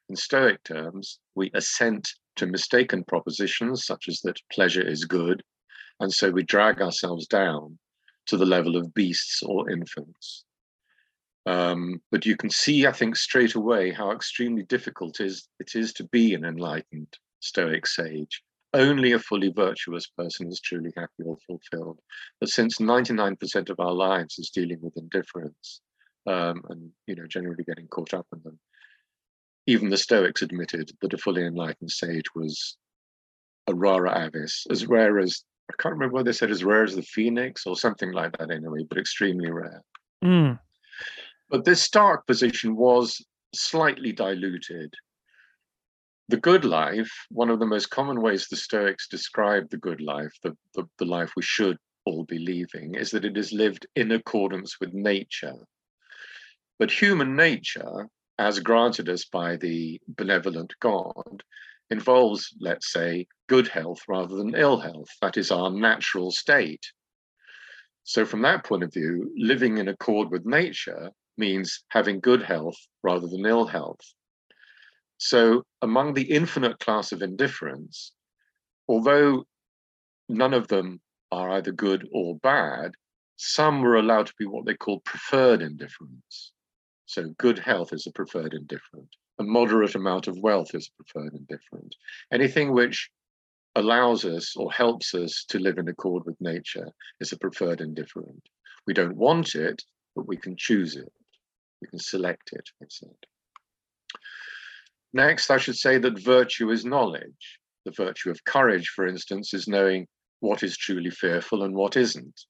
In 0.10 0.16
Stoic 0.16 0.64
terms, 0.64 1.20
we 1.36 1.52
assent 1.54 2.10
to 2.36 2.48
mistaken 2.48 3.04
propositions 3.04 3.86
such 3.86 4.08
as 4.08 4.22
that 4.22 4.40
pleasure 4.52 4.86
is 4.86 5.06
good, 5.06 5.44
and 6.00 6.12
so 6.12 6.32
we 6.32 6.44
drag 6.44 6.82
ourselves 6.82 7.28
down 7.28 7.78
to 8.26 8.38
the 8.38 8.46
level 8.46 8.76
of 8.76 8.94
beasts 8.94 9.42
or 9.44 9.70
infants. 9.70 10.46
Um, 11.46 12.02
but 12.10 12.26
you 12.26 12.38
can 12.38 12.50
see, 12.50 12.88
I 12.88 12.92
think, 12.92 13.16
straight 13.16 13.56
away 13.56 13.92
how 13.92 14.12
extremely 14.12 14.64
difficult 14.64 15.20
is, 15.20 15.48
it 15.60 15.76
is 15.76 15.92
to 15.94 16.06
be 16.06 16.34
an 16.34 16.46
enlightened 16.46 17.18
Stoic 17.42 17.86
sage. 17.86 18.42
Only 18.74 19.12
a 19.12 19.20
fully 19.20 19.50
virtuous 19.50 20.08
person 20.08 20.48
is 20.48 20.62
truly 20.62 20.92
happy 20.96 21.24
or 21.26 21.38
fulfilled. 21.46 22.00
But 22.40 22.50
since 22.50 22.78
99% 22.78 23.70
of 23.70 23.80
our 23.80 23.92
lives 23.92 24.40
is 24.40 24.50
dealing 24.50 24.80
with 24.82 24.96
indifferents 24.96 25.82
um, 26.26 26.64
and 26.70 26.90
you 27.06 27.16
know 27.16 27.28
generally 27.28 27.64
getting 27.66 27.88
caught 27.88 28.14
up 28.14 28.26
in 28.34 28.42
them, 28.44 28.60
even 29.66 29.90
the 29.90 29.98
Stoics 29.98 30.42
admitted 30.42 30.92
that 31.02 31.14
a 31.14 31.18
fully 31.18 31.44
enlightened 31.44 31.92
sage 31.92 32.26
was 32.36 32.78
a 33.68 33.74
rara 33.74 34.26
avis, 34.26 34.66
as 34.70 34.88
rare 34.88 35.20
as 35.20 35.44
I 35.70 35.82
can't 35.82 35.94
remember 35.94 36.16
what 36.16 36.26
they 36.26 36.34
said, 36.34 36.52
as 36.52 36.64
rare 36.64 36.84
as 36.84 36.96
the 36.96 37.02
phoenix 37.02 37.66
or 37.66 37.78
something 37.78 38.12
like 38.12 38.38
that 38.38 38.52
anyway, 38.52 38.84
but 38.88 38.98
extremely 38.98 39.50
rare. 39.50 39.82
Mm. 40.24 40.60
But 41.50 41.64
this 41.64 41.82
stark 41.82 42.28
position 42.28 42.76
was 42.76 43.26
slightly 43.56 44.12
diluted. 44.12 44.94
The 46.28 46.38
good 46.38 46.66
life, 46.66 47.12
one 47.30 47.50
of 47.50 47.60
the 47.60 47.66
most 47.66 47.90
common 47.90 48.22
ways 48.22 48.48
the 48.48 48.56
Stoics 48.56 49.08
describe 49.08 49.70
the 49.70 49.78
good 49.78 50.02
life, 50.02 50.34
the, 50.44 50.56
the, 50.76 50.84
the 51.00 51.06
life 51.06 51.32
we 51.36 51.44
should 51.44 51.78
all 52.06 52.26
be 52.26 52.40
leaving, 52.40 52.96
is 52.96 53.12
that 53.12 53.26
it 53.26 53.38
is 53.38 53.54
lived 53.54 53.88
in 53.96 54.12
accordance 54.12 54.80
with 54.80 54.94
nature. 54.94 55.56
But 56.80 56.92
human 56.92 57.36
nature, 57.36 58.10
as 58.40 58.60
granted 58.60 59.10
us 59.10 59.26
by 59.26 59.58
the 59.58 60.00
benevolent 60.08 60.74
God, 60.80 61.44
involves, 61.90 62.54
let's 62.60 62.92
say, 62.92 63.28
good 63.48 63.68
health 63.68 64.00
rather 64.08 64.36
than 64.36 64.56
ill 64.56 64.80
health. 64.80 65.10
That 65.22 65.38
is 65.38 65.52
our 65.52 65.70
natural 65.70 66.32
state. 66.32 66.86
So, 68.04 68.26
from 68.26 68.42
that 68.42 68.66
point 68.66 68.84
of 68.84 68.94
view, 68.94 69.32
living 69.38 69.78
in 69.78 69.88
accord 69.88 70.30
with 70.32 70.46
nature 70.46 71.12
means 71.38 71.84
having 71.90 72.20
good 72.20 72.42
health 72.44 72.78
rather 73.02 73.28
than 73.28 73.46
ill 73.46 73.66
health. 73.66 74.02
So, 75.18 75.64
among 75.82 76.14
the 76.14 76.30
infinite 76.32 76.80
class 76.80 77.12
of 77.12 77.22
indifferents, 77.22 78.12
although 78.88 79.46
none 80.28 80.54
of 80.54 80.68
them 80.68 81.02
are 81.32 81.52
either 81.52 81.72
good 81.72 82.08
or 82.12 82.38
bad, 82.38 82.92
some 83.38 83.82
were 83.82 83.96
allowed 83.96 84.28
to 84.28 84.34
be 84.38 84.46
what 84.46 84.66
they 84.66 84.76
call 84.76 85.00
preferred 85.02 85.62
indifferents. 85.62 86.53
So, 87.14 87.30
good 87.38 87.60
health 87.60 87.94
is 87.94 88.08
a 88.08 88.12
preferred 88.12 88.56
indifferent. 88.56 89.08
A 89.38 89.44
moderate 89.44 89.94
amount 89.94 90.28
of 90.28 90.40
wealth 90.40 90.74
is 90.74 90.90
a 90.90 91.04
preferred 91.04 91.36
indifferent. 91.36 91.96
Anything 92.32 92.74
which 92.74 93.12
allows 93.76 94.26
us 94.26 94.56
or 94.56 94.72
helps 94.72 95.14
us 95.14 95.46
to 95.50 95.60
live 95.60 95.78
in 95.78 95.88
accord 95.88 96.24
with 96.26 96.42
nature 96.42 96.88
is 97.20 97.32
a 97.32 97.38
preferred 97.38 97.82
indifferent. 97.82 98.42
We 98.88 98.96
don't 98.96 99.16
want 99.16 99.54
it, 99.54 99.84
but 100.16 100.28
we 100.28 100.38
can 100.38 100.56
choose 100.58 100.96
it. 100.96 101.14
We 101.82 101.88
can 101.88 102.00
select 102.00 102.52
it, 102.52 102.68
I 102.82 102.88
said. 102.90 103.16
Next, 105.14 105.52
I 105.52 105.58
should 105.58 105.78
say 105.78 106.00
that 106.00 106.18
virtue 106.18 106.72
is 106.72 106.84
knowledge. 106.84 107.60
The 107.86 107.92
virtue 107.92 108.32
of 108.32 108.44
courage, 108.46 108.88
for 108.88 109.06
instance, 109.06 109.54
is 109.54 109.68
knowing 109.68 110.08
what 110.40 110.64
is 110.64 110.78
truly 110.78 111.12
fearful 111.12 111.62
and 111.62 111.76
what 111.76 111.96
isn't. 111.96 112.42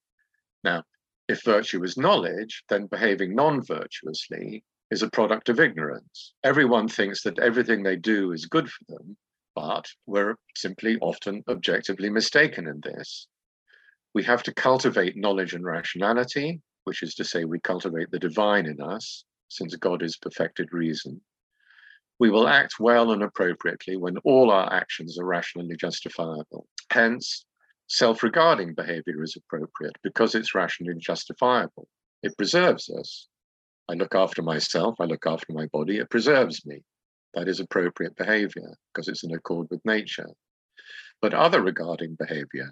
Now, 0.64 0.84
if 1.28 1.44
virtue 1.44 1.84
is 1.84 1.98
knowledge, 1.98 2.64
then 2.70 2.88
behaving 2.88 3.36
non 3.36 3.62
virtuously 3.62 4.64
is 4.92 5.02
a 5.02 5.10
product 5.10 5.50
of 5.50 5.60
ignorance. 5.60 6.34
Everyone 6.44 6.88
thinks 6.88 7.24
that 7.24 7.40
everything 7.40 7.84
they 7.84 7.96
do 7.96 8.32
is 8.32 8.46
good 8.46 8.70
for 8.70 8.84
them, 8.90 9.18
but 9.56 9.88
we're 10.06 10.36
simply 10.56 10.98
often 11.00 11.44
objectively 11.50 12.10
mistaken 12.10 12.68
in 12.68 12.82
this. 12.82 13.28
We 14.14 14.24
have 14.24 14.44
to 14.44 14.54
cultivate 14.54 15.18
knowledge 15.18 15.54
and 15.54 15.66
rationality, 15.66 16.62
which 16.84 17.02
is 17.02 17.16
to 17.16 17.24
say, 17.24 17.46
we 17.46 17.60
cultivate 17.60 18.12
the 18.12 18.20
divine 18.20 18.66
in 18.66 18.82
us, 18.82 19.24
since 19.48 19.76
God 19.76 20.04
is 20.04 20.18
perfected 20.18 20.70
reason. 20.72 21.22
We 22.20 22.30
will 22.30 22.48
act 22.48 22.80
well 22.80 23.12
and 23.12 23.24
appropriately 23.24 23.98
when 23.98 24.18
all 24.18 24.52
our 24.52 24.72
actions 24.72 25.18
are 25.18 25.26
rationally 25.26 25.76
justifiable. 25.76 26.68
Hence, 26.92 27.46
self 27.88 28.24
regarding 28.24 28.74
behavior 28.74 29.24
is 29.24 29.36
appropriate 29.36 29.96
because 30.04 30.36
it's 30.36 30.56
rationally 30.56 30.96
justifiable. 31.00 31.88
It 32.22 32.38
preserves 32.38 32.90
us. 32.90 33.28
I 33.90 33.94
look 33.94 34.16
after 34.16 34.42
myself, 34.42 34.96
I 35.00 35.06
look 35.06 35.28
after 35.28 35.52
my 35.52 35.68
body, 35.68 35.98
it 35.98 36.10
preserves 36.10 36.66
me. 36.66 36.84
That 37.34 37.48
is 37.48 37.60
appropriate 37.60 38.16
behavior 38.16 38.78
because 38.94 39.08
it's 39.08 39.24
in 39.24 39.34
accord 39.34 39.68
with 39.70 39.84
nature. 39.86 40.30
But 41.22 41.34
other 41.34 41.62
regarding 41.62 42.16
behavior, 42.16 42.72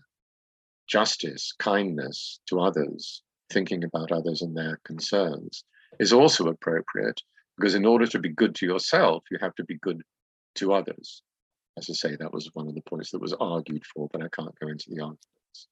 justice, 0.87 1.53
kindness 1.59 2.39
to 2.47 2.59
others, 2.59 3.23
thinking 3.51 3.83
about 3.83 4.11
others 4.11 4.41
and 4.41 4.55
their 4.55 4.79
concerns, 4.85 5.63
is 5.99 6.13
also 6.13 6.47
appropriate 6.47 7.21
because 7.57 7.75
in 7.75 7.85
order 7.85 8.07
to 8.07 8.19
be 8.19 8.29
good 8.29 8.55
to 8.55 8.65
yourself, 8.65 9.23
you 9.29 9.37
have 9.41 9.55
to 9.55 9.63
be 9.63 9.77
good 9.81 10.01
to 10.55 10.73
others. 10.73 11.21
As 11.77 11.89
I 11.89 11.93
say, 11.93 12.15
that 12.15 12.33
was 12.33 12.49
one 12.53 12.67
of 12.67 12.75
the 12.75 12.81
points 12.81 13.11
that 13.11 13.21
was 13.21 13.33
argued 13.33 13.85
for, 13.85 14.09
but 14.11 14.21
I 14.21 14.27
can't 14.29 14.57
go 14.59 14.67
into 14.67 14.89
the 14.89 15.01
arguments. 15.01 15.67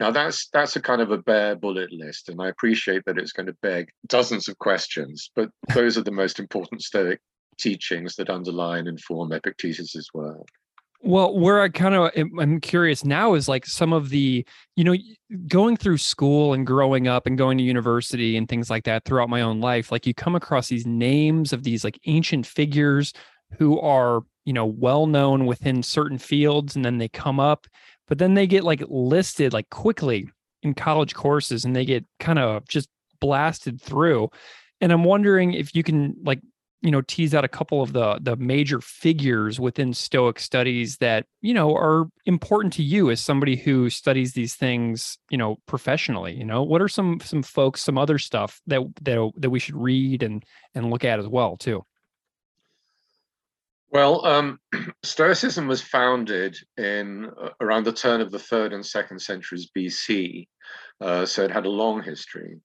Now 0.00 0.10
that's 0.10 0.48
that's 0.52 0.76
a 0.76 0.80
kind 0.80 1.00
of 1.00 1.10
a 1.10 1.18
bare 1.18 1.54
bullet 1.56 1.92
list, 1.92 2.28
and 2.28 2.40
I 2.40 2.48
appreciate 2.48 3.04
that 3.06 3.18
it's 3.18 3.32
going 3.32 3.46
to 3.46 3.56
beg 3.62 3.90
dozens 4.06 4.48
of 4.48 4.58
questions, 4.58 5.30
but 5.34 5.50
those 5.74 5.98
are 5.98 6.02
the 6.02 6.10
most 6.10 6.38
important 6.38 6.82
Stoic 6.82 7.20
teachings 7.58 8.16
that 8.16 8.30
underlie 8.30 8.78
and 8.78 8.88
inform 8.88 9.32
Epictetus's 9.32 10.08
work. 10.14 10.46
Well, 11.04 11.36
where 11.36 11.60
I 11.60 11.68
kind 11.68 11.96
of 11.96 12.10
I'm 12.38 12.60
curious 12.60 13.04
now 13.04 13.34
is 13.34 13.48
like 13.48 13.66
some 13.66 13.92
of 13.92 14.10
the, 14.10 14.46
you 14.76 14.84
know, 14.84 14.94
going 15.48 15.76
through 15.76 15.98
school 15.98 16.52
and 16.52 16.64
growing 16.64 17.08
up 17.08 17.26
and 17.26 17.36
going 17.36 17.58
to 17.58 17.64
university 17.64 18.36
and 18.36 18.48
things 18.48 18.70
like 18.70 18.84
that 18.84 19.04
throughout 19.04 19.28
my 19.28 19.40
own 19.42 19.60
life, 19.60 19.90
like 19.90 20.06
you 20.06 20.14
come 20.14 20.36
across 20.36 20.68
these 20.68 20.86
names 20.86 21.52
of 21.52 21.64
these 21.64 21.82
like 21.82 21.98
ancient 22.06 22.46
figures 22.46 23.12
who 23.58 23.80
are, 23.80 24.22
you 24.44 24.52
know, 24.52 24.66
well 24.66 25.06
known 25.06 25.46
within 25.46 25.82
certain 25.82 26.18
fields 26.18 26.76
and 26.76 26.84
then 26.84 26.98
they 26.98 27.08
come 27.08 27.40
up, 27.40 27.66
but 28.08 28.18
then 28.18 28.34
they 28.34 28.46
get 28.46 28.64
like 28.64 28.82
listed 28.88 29.52
like 29.52 29.68
quickly 29.70 30.28
in 30.62 30.74
college 30.74 31.14
courses 31.14 31.64
and 31.64 31.74
they 31.74 31.84
get 31.84 32.04
kind 32.20 32.38
of 32.38 32.66
just 32.68 32.88
blasted 33.20 33.80
through. 33.80 34.28
And 34.80 34.92
I'm 34.92 35.04
wondering 35.04 35.54
if 35.54 35.74
you 35.74 35.82
can 35.82 36.16
like 36.24 36.40
you 36.82 36.90
know 36.90 37.00
tease 37.02 37.34
out 37.34 37.44
a 37.44 37.48
couple 37.48 37.80
of 37.80 37.92
the 37.92 38.18
the 38.20 38.36
major 38.36 38.80
figures 38.80 39.58
within 39.58 39.94
stoic 39.94 40.38
studies 40.38 40.98
that 40.98 41.24
you 41.40 41.54
know 41.54 41.74
are 41.74 42.06
important 42.26 42.72
to 42.74 42.82
you 42.82 43.10
as 43.10 43.20
somebody 43.20 43.56
who 43.56 43.88
studies 43.88 44.32
these 44.32 44.54
things 44.54 45.16
you 45.30 45.38
know 45.38 45.56
professionally 45.66 46.34
you 46.34 46.44
know 46.44 46.62
what 46.62 46.82
are 46.82 46.88
some 46.88 47.20
some 47.20 47.42
folks 47.42 47.80
some 47.80 47.96
other 47.96 48.18
stuff 48.18 48.60
that 48.66 48.82
that 49.00 49.30
that 49.36 49.50
we 49.50 49.60
should 49.60 49.76
read 49.76 50.22
and 50.22 50.44
and 50.74 50.90
look 50.90 51.04
at 51.04 51.20
as 51.20 51.28
well 51.28 51.56
too 51.56 51.84
well 53.92 54.24
um, 54.26 54.58
stoicism 55.04 55.68
was 55.68 55.80
founded 55.80 56.56
in 56.76 57.30
uh, 57.40 57.50
around 57.60 57.84
the 57.84 57.92
turn 57.92 58.20
of 58.20 58.32
the 58.32 58.38
third 58.38 58.72
and 58.72 58.84
second 58.84 59.20
centuries 59.20 59.70
bc 59.76 60.46
uh, 61.00 61.24
so 61.24 61.44
it 61.44 61.50
had 61.50 61.66
a 61.66 61.70
long 61.70 62.02
history 62.02 62.56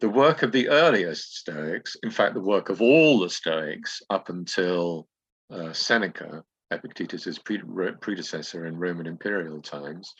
the 0.00 0.08
work 0.08 0.42
of 0.42 0.50
the 0.50 0.68
earliest 0.68 1.36
Stoics, 1.36 1.96
in 2.02 2.10
fact, 2.10 2.34
the 2.34 2.40
work 2.40 2.70
of 2.70 2.80
all 2.80 3.20
the 3.20 3.28
Stoics 3.28 4.00
up 4.08 4.30
until 4.30 5.06
uh, 5.50 5.72
Seneca, 5.74 6.42
Epictetus's 6.70 7.38
pre- 7.38 7.92
predecessor 8.00 8.66
in 8.66 8.78
Roman 8.78 9.06
imperial 9.06 9.60
times, 9.60 10.12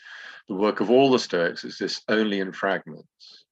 the 0.48 0.54
work 0.54 0.80
of 0.80 0.90
all 0.90 1.10
the 1.10 1.18
Stoics 1.18 1.64
is 1.64 1.78
this 1.78 2.02
only 2.08 2.40
in 2.40 2.52
fragments. 2.52 3.46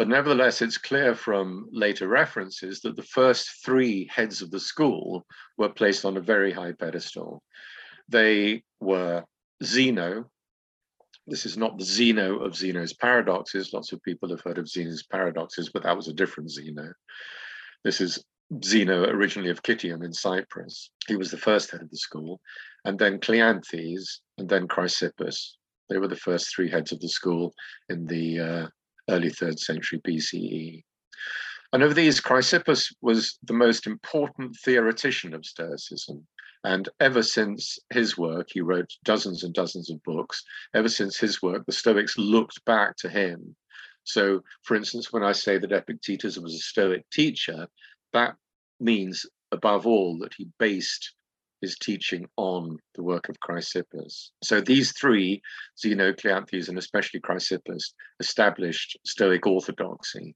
But 0.00 0.08
nevertheless, 0.08 0.62
it's 0.62 0.78
clear 0.78 1.14
from 1.14 1.68
later 1.72 2.08
references 2.08 2.80
that 2.80 2.96
the 2.96 3.02
first 3.02 3.62
three 3.62 4.08
heads 4.10 4.40
of 4.40 4.50
the 4.50 4.58
school 4.58 5.26
were 5.58 5.68
placed 5.68 6.06
on 6.06 6.16
a 6.16 6.22
very 6.22 6.52
high 6.52 6.72
pedestal. 6.72 7.42
They 8.08 8.62
were 8.80 9.26
Zeno, 9.62 10.30
this 11.26 11.44
is 11.44 11.58
not 11.58 11.76
the 11.76 11.84
Zeno 11.84 12.38
of 12.38 12.56
Zeno's 12.56 12.94
paradoxes. 12.94 13.74
Lots 13.74 13.92
of 13.92 14.02
people 14.02 14.30
have 14.30 14.40
heard 14.40 14.56
of 14.56 14.70
Zeno's 14.70 15.02
paradoxes, 15.02 15.68
but 15.68 15.82
that 15.82 15.96
was 15.98 16.08
a 16.08 16.14
different 16.14 16.50
Zeno. 16.50 16.94
This 17.84 18.00
is 18.00 18.24
Zeno, 18.64 19.04
originally 19.04 19.50
of 19.50 19.62
Citium 19.62 20.02
in 20.02 20.14
Cyprus. 20.14 20.92
He 21.08 21.16
was 21.16 21.30
the 21.30 21.36
first 21.36 21.72
head 21.72 21.82
of 21.82 21.90
the 21.90 21.98
school, 21.98 22.40
and 22.86 22.98
then 22.98 23.20
Cleanthes, 23.20 24.20
and 24.38 24.48
then 24.48 24.66
Chrysippus. 24.66 25.56
They 25.90 25.98
were 25.98 26.08
the 26.08 26.16
first 26.16 26.54
three 26.54 26.70
heads 26.70 26.90
of 26.90 27.00
the 27.00 27.08
school 27.10 27.52
in 27.90 28.06
the 28.06 28.40
uh, 28.40 28.66
early 29.10 29.30
third 29.30 29.58
century 29.58 30.00
BCE. 30.06 30.82
And 31.72 31.82
of 31.82 31.94
these, 31.94 32.20
Chrysippus 32.20 32.92
was 33.00 33.38
the 33.44 33.52
most 33.52 33.86
important 33.86 34.56
theoretician 34.64 35.34
of 35.34 35.46
Stoicism. 35.46 36.26
And 36.64 36.88
ever 36.98 37.22
since 37.22 37.78
his 37.90 38.18
work, 38.18 38.48
he 38.52 38.60
wrote 38.60 38.90
dozens 39.04 39.44
and 39.44 39.54
dozens 39.54 39.90
of 39.90 40.02
books. 40.02 40.42
Ever 40.74 40.88
since 40.88 41.16
his 41.16 41.40
work, 41.40 41.64
the 41.66 41.72
Stoics 41.72 42.18
looked 42.18 42.64
back 42.64 42.96
to 42.98 43.08
him. 43.08 43.56
So, 44.04 44.42
for 44.62 44.76
instance, 44.76 45.12
when 45.12 45.22
I 45.22 45.32
say 45.32 45.58
that 45.58 45.72
Epictetus 45.72 46.38
was 46.38 46.54
a 46.54 46.58
Stoic 46.58 47.08
teacher, 47.10 47.68
that 48.12 48.34
means 48.80 49.24
above 49.52 49.86
all 49.86 50.18
that 50.18 50.34
he 50.34 50.48
based 50.58 51.14
his 51.60 51.76
teaching 51.78 52.26
on 52.36 52.78
the 52.94 53.02
work 53.02 53.28
of 53.28 53.40
Chrysippus. 53.40 54.30
So 54.42 54.60
these 54.60 54.92
three, 54.92 55.42
Zeno, 55.78 56.12
Cleanthes, 56.12 56.68
and 56.68 56.78
especially 56.78 57.20
Chrysippus, 57.20 57.92
established 58.18 58.98
Stoic 59.04 59.46
orthodoxy 59.46 60.34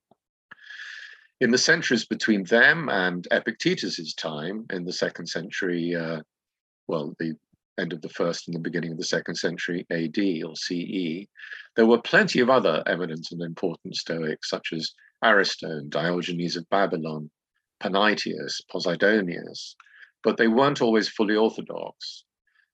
in 1.40 1.50
the 1.50 1.58
centuries 1.58 2.06
between 2.06 2.44
them 2.44 2.88
and 2.88 3.26
Epictetus's 3.30 4.14
time 4.14 4.66
in 4.70 4.84
the 4.84 4.92
second 4.92 5.26
century, 5.26 5.94
uh, 5.94 6.20
well, 6.86 7.14
the 7.18 7.36
end 7.78 7.92
of 7.92 8.00
the 8.02 8.08
first 8.08 8.46
and 8.46 8.54
the 8.54 8.60
beginning 8.60 8.92
of 8.92 8.98
the 8.98 9.04
second 9.04 9.34
century 9.34 9.84
AD 9.90 10.18
or 10.44 10.54
CE, 10.56 11.26
there 11.76 11.86
were 11.86 12.00
plenty 12.00 12.40
of 12.40 12.50
other 12.50 12.82
eminent 12.86 13.28
and 13.32 13.42
important 13.42 13.96
Stoics, 13.96 14.48
such 14.48 14.72
as 14.72 14.92
Ariston, 15.22 15.88
Diogenes 15.90 16.56
of 16.56 16.68
Babylon, 16.70 17.30
Panaetius, 17.80 18.60
Posidonius, 18.72 19.74
but 20.24 20.36
they 20.36 20.48
weren't 20.48 20.82
always 20.82 21.08
fully 21.08 21.36
orthodox. 21.36 22.24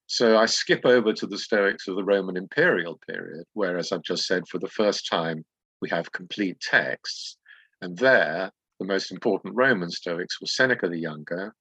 So 0.07 0.39
I 0.39 0.47
skip 0.47 0.85
over 0.85 1.13
to 1.13 1.27
the 1.27 1.39
Stoics 1.39 1.87
of 1.87 1.97
the 1.97 2.05
Roman 2.05 2.37
imperial 2.37 2.99
period, 3.07 3.45
where, 3.53 3.77
as 3.77 3.93
I've 3.93 4.03
just 4.03 4.27
said, 4.27 4.49
for 4.49 4.59
the 4.59 4.69
first 4.69 5.09
time, 5.09 5.45
we 5.83 5.89
have 5.91 6.13
complete 6.13 6.61
texts 6.61 7.37
and 7.81 7.97
there, 7.97 8.51
the 8.79 8.87
most 8.87 9.11
important 9.11 9.55
Roman 9.57 9.91
Stoics 9.91 10.41
were 10.41 10.47
Seneca 10.47 10.89
the 10.89 10.99
Younger, 10.99 11.55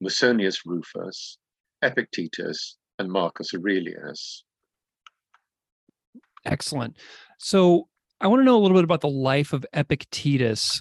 Musonius 0.00 0.60
Rufus, 0.64 1.38
Epictetus, 1.82 2.76
and 2.98 3.10
Marcus 3.10 3.52
Aurelius. 3.54 4.44
Excellent. 6.44 6.96
So 7.38 7.88
I 8.20 8.28
want 8.28 8.40
to 8.40 8.44
know 8.44 8.56
a 8.56 8.60
little 8.60 8.76
bit 8.76 8.84
about 8.84 9.00
the 9.00 9.08
life 9.08 9.52
of 9.52 9.66
Epictetus. 9.72 10.80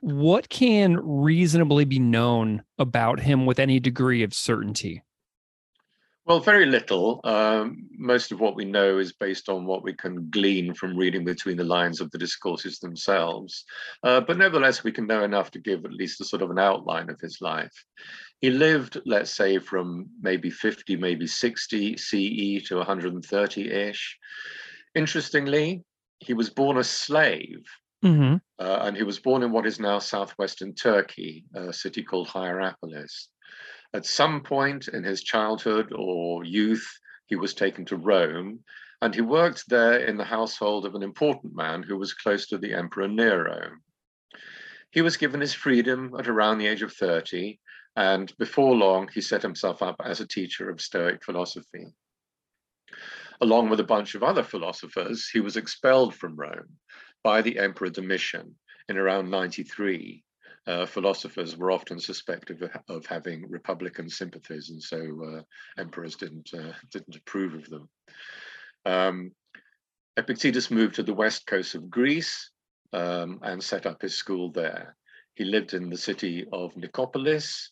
What 0.00 0.48
can 0.48 0.98
reasonably 1.02 1.84
be 1.84 1.98
known 1.98 2.62
about 2.78 3.20
him 3.20 3.46
with 3.46 3.58
any 3.58 3.80
degree 3.80 4.22
of 4.22 4.34
certainty? 4.34 5.02
Well, 6.26 6.40
very 6.40 6.66
little. 6.66 7.20
Um, 7.22 7.86
most 7.92 8.32
of 8.32 8.40
what 8.40 8.56
we 8.56 8.64
know 8.64 8.98
is 8.98 9.12
based 9.12 9.48
on 9.48 9.64
what 9.64 9.84
we 9.84 9.92
can 9.92 10.28
glean 10.28 10.74
from 10.74 10.96
reading 10.96 11.24
between 11.24 11.56
the 11.56 11.62
lines 11.62 12.00
of 12.00 12.10
the 12.10 12.18
discourses 12.18 12.80
themselves. 12.80 13.64
Uh, 14.02 14.20
but 14.20 14.36
nevertheless, 14.36 14.82
we 14.82 14.90
can 14.90 15.06
know 15.06 15.22
enough 15.22 15.52
to 15.52 15.60
give 15.60 15.84
at 15.84 15.92
least 15.92 16.20
a 16.20 16.24
sort 16.24 16.42
of 16.42 16.50
an 16.50 16.58
outline 16.58 17.10
of 17.10 17.20
his 17.20 17.38
life. 17.40 17.72
He 18.40 18.50
lived, 18.50 19.00
let's 19.06 19.30
say, 19.30 19.58
from 19.58 20.06
maybe 20.20 20.50
50, 20.50 20.96
maybe 20.96 21.28
60 21.28 21.96
CE 21.96 22.66
to 22.66 22.76
130 22.76 23.70
ish. 23.70 24.18
Interestingly, 24.96 25.84
he 26.18 26.34
was 26.34 26.50
born 26.50 26.76
a 26.76 26.84
slave. 26.84 27.64
Mm-hmm. 28.04 28.36
Uh, 28.58 28.78
and 28.82 28.96
he 28.96 29.02
was 29.02 29.18
born 29.18 29.42
in 29.42 29.52
what 29.52 29.66
is 29.66 29.80
now 29.80 29.98
southwestern 29.98 30.74
Turkey, 30.74 31.44
a 31.54 31.72
city 31.72 32.02
called 32.02 32.28
Hierapolis. 32.28 33.28
At 33.94 34.06
some 34.06 34.42
point 34.42 34.88
in 34.88 35.04
his 35.04 35.22
childhood 35.22 35.92
or 35.94 36.44
youth, 36.44 36.86
he 37.26 37.36
was 37.36 37.54
taken 37.54 37.84
to 37.86 37.96
Rome, 37.96 38.60
and 39.02 39.14
he 39.14 39.20
worked 39.20 39.68
there 39.68 39.98
in 39.98 40.16
the 40.16 40.24
household 40.24 40.86
of 40.86 40.94
an 40.94 41.02
important 41.02 41.54
man 41.54 41.82
who 41.82 41.96
was 41.96 42.14
close 42.14 42.46
to 42.48 42.58
the 42.58 42.74
Emperor 42.74 43.08
Nero. 43.08 43.70
He 44.90 45.02
was 45.02 45.16
given 45.16 45.40
his 45.40 45.54
freedom 45.54 46.14
at 46.18 46.28
around 46.28 46.58
the 46.58 46.66
age 46.66 46.82
of 46.82 46.92
30, 46.92 47.58
and 47.96 48.32
before 48.38 48.74
long, 48.74 49.08
he 49.12 49.20
set 49.20 49.42
himself 49.42 49.82
up 49.82 49.96
as 50.04 50.20
a 50.20 50.26
teacher 50.26 50.70
of 50.70 50.80
Stoic 50.80 51.24
philosophy. 51.24 51.86
Along 53.40 53.68
with 53.68 53.80
a 53.80 53.84
bunch 53.84 54.14
of 54.14 54.22
other 54.22 54.42
philosophers, 54.42 55.28
he 55.28 55.40
was 55.40 55.56
expelled 55.56 56.14
from 56.14 56.36
Rome 56.36 56.78
by 57.22 57.42
the 57.42 57.58
Emperor 57.58 57.90
Domitian 57.90 58.54
in 58.88 58.96
around 58.96 59.30
93 59.30 60.22
uh, 60.66 60.86
philosophers 60.86 61.56
were 61.56 61.70
often 61.70 62.00
suspected 62.00 62.62
of, 62.62 62.70
of, 62.88 63.06
having 63.06 63.48
Republican 63.48 64.08
sympathies, 64.08 64.70
and 64.70 64.82
so 64.82 64.98
uh, 65.24 65.80
emperors 65.80 66.16
didn't 66.16 66.50
uh, 66.52 66.72
didn't 66.90 67.14
approve 67.14 67.54
of 67.54 67.70
them. 67.70 67.88
Um, 68.84 69.32
Epictetus 70.16 70.70
moved 70.70 70.96
to 70.96 71.02
the 71.02 71.14
west 71.14 71.46
coast 71.46 71.74
of 71.74 71.90
Greece 71.90 72.50
um, 72.92 73.38
and 73.42 73.62
set 73.62 73.86
up 73.86 74.02
his 74.02 74.14
school 74.14 74.50
there. 74.50 74.96
He 75.34 75.44
lived 75.44 75.74
in 75.74 75.90
the 75.90 75.96
city 75.96 76.46
of 76.52 76.74
Nicopolis, 76.74 77.70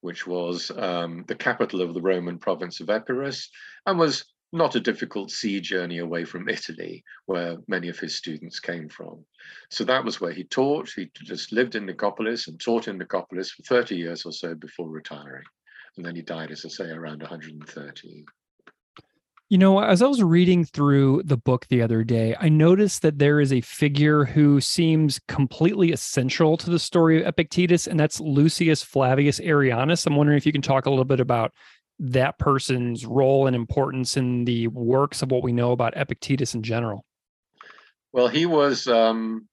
which 0.00 0.26
was 0.26 0.70
um, 0.76 1.24
the 1.28 1.34
capital 1.34 1.82
of 1.82 1.94
the 1.94 2.00
Roman 2.00 2.38
province 2.38 2.80
of 2.80 2.90
Epirus, 2.90 3.50
and 3.86 3.98
was 3.98 4.24
not 4.52 4.76
a 4.76 4.80
difficult 4.80 5.30
sea 5.30 5.60
journey 5.60 5.98
away 5.98 6.24
from 6.24 6.48
Italy, 6.48 7.02
where 7.26 7.56
many 7.68 7.88
of 7.88 7.98
his 7.98 8.16
students 8.16 8.60
came 8.60 8.88
from. 8.88 9.24
So 9.70 9.84
that 9.84 10.04
was 10.04 10.20
where 10.20 10.32
he 10.32 10.44
taught. 10.44 10.90
He 10.94 11.10
just 11.14 11.52
lived 11.52 11.74
in 11.74 11.86
Nicopolis 11.86 12.48
and 12.48 12.60
taught 12.60 12.86
in 12.86 12.98
Nicopolis 12.98 13.50
for 13.50 13.62
30 13.62 13.96
years 13.96 14.24
or 14.24 14.32
so 14.32 14.54
before 14.54 14.88
retiring. 14.88 15.44
And 15.96 16.04
then 16.04 16.14
he 16.14 16.22
died, 16.22 16.50
as 16.50 16.64
I 16.64 16.68
say, 16.68 16.90
around 16.90 17.20
130. 17.20 18.24
You 19.48 19.58
know, 19.58 19.80
as 19.80 20.00
I 20.00 20.06
was 20.06 20.22
reading 20.22 20.64
through 20.64 21.24
the 21.24 21.36
book 21.36 21.66
the 21.68 21.82
other 21.82 22.04
day, 22.04 22.34
I 22.40 22.48
noticed 22.48 23.02
that 23.02 23.18
there 23.18 23.38
is 23.38 23.52
a 23.52 23.60
figure 23.60 24.24
who 24.24 24.62
seems 24.62 25.20
completely 25.28 25.92
essential 25.92 26.56
to 26.56 26.70
the 26.70 26.78
story 26.78 27.20
of 27.20 27.26
Epictetus, 27.26 27.86
and 27.86 28.00
that's 28.00 28.18
Lucius 28.18 28.82
Flavius 28.82 29.40
Arrianus. 29.40 30.06
I'm 30.06 30.16
wondering 30.16 30.38
if 30.38 30.46
you 30.46 30.52
can 30.52 30.62
talk 30.62 30.86
a 30.86 30.90
little 30.90 31.04
bit 31.04 31.20
about 31.20 31.52
that 31.98 32.38
person's 32.38 33.06
role 33.06 33.46
and 33.46 33.54
importance 33.54 34.16
in 34.16 34.44
the 34.44 34.68
works 34.68 35.22
of 35.22 35.30
what 35.30 35.42
we 35.42 35.52
know 35.52 35.72
about 35.72 35.96
Epictetus 35.96 36.54
in 36.54 36.62
general? 36.62 37.04
Well, 38.12 38.28
he 38.28 38.46
was 38.46 38.86
um, 38.88 39.48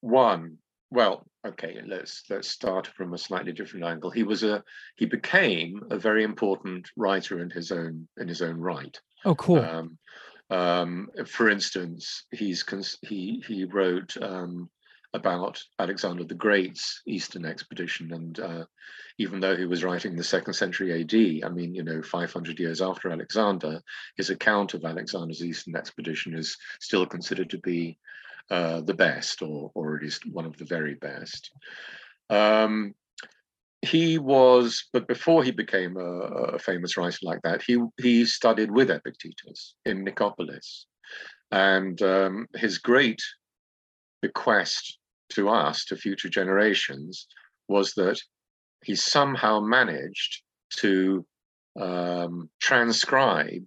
one. 0.00 0.58
Well, 0.90 1.26
okay, 1.46 1.80
let's 1.86 2.22
let's 2.30 2.48
start 2.48 2.86
from 2.86 3.14
a 3.14 3.18
slightly 3.18 3.52
different 3.52 3.86
angle. 3.86 4.10
He 4.10 4.22
was 4.22 4.42
a 4.42 4.62
he 4.96 5.06
became 5.06 5.82
a 5.90 5.98
very 5.98 6.22
important 6.22 6.90
writer 6.96 7.40
in 7.40 7.50
his 7.50 7.72
own 7.72 8.06
in 8.18 8.28
his 8.28 8.42
own 8.42 8.58
right. 8.58 9.00
Oh, 9.24 9.34
cool. 9.34 9.58
Um, 9.60 9.98
um, 10.50 11.08
for 11.26 11.48
instance, 11.48 12.26
he's 12.30 12.64
he 13.00 13.42
he 13.46 13.64
wrote 13.64 14.14
um, 14.20 14.68
about 15.14 15.62
Alexander 15.78 16.24
the 16.24 16.34
Great's 16.34 17.02
Eastern 17.06 17.44
expedition. 17.44 18.12
And 18.12 18.40
uh, 18.40 18.64
even 19.18 19.40
though 19.40 19.56
he 19.56 19.66
was 19.66 19.84
writing 19.84 20.16
the 20.16 20.24
second 20.24 20.54
century 20.54 21.00
AD, 21.00 21.44
I 21.44 21.52
mean, 21.52 21.74
you 21.74 21.82
know, 21.82 22.02
500 22.02 22.58
years 22.58 22.80
after 22.80 23.10
Alexander, 23.10 23.80
his 24.16 24.30
account 24.30 24.74
of 24.74 24.84
Alexander's 24.84 25.44
Eastern 25.44 25.76
expedition 25.76 26.34
is 26.34 26.56
still 26.80 27.06
considered 27.06 27.50
to 27.50 27.58
be 27.58 27.98
uh, 28.50 28.80
the 28.80 28.94
best, 28.94 29.42
or, 29.42 29.70
or 29.74 29.96
at 29.96 30.02
least 30.02 30.26
one 30.30 30.46
of 30.46 30.56
the 30.56 30.64
very 30.64 30.94
best. 30.94 31.50
Um, 32.30 32.94
he 33.82 34.18
was, 34.18 34.84
but 34.92 35.08
before 35.08 35.42
he 35.42 35.50
became 35.50 35.96
a, 35.96 36.20
a, 36.54 36.58
famous 36.58 36.96
writer 36.96 37.18
like 37.22 37.42
that, 37.42 37.62
he 37.62 37.84
he 38.00 38.24
studied 38.24 38.70
with 38.70 38.90
Epictetus 38.90 39.74
in 39.84 40.04
Nicopolis, 40.04 40.86
and 41.50 42.00
um, 42.02 42.46
his 42.54 42.78
great 42.78 43.20
bequest 44.22 44.98
to 45.34 45.48
us, 45.48 45.84
to 45.86 45.96
future 45.96 46.28
generations, 46.28 47.26
was 47.68 47.94
that 47.94 48.20
he 48.84 48.94
somehow 48.94 49.60
managed 49.60 50.42
to 50.78 51.24
um, 51.80 52.50
transcribe 52.60 53.64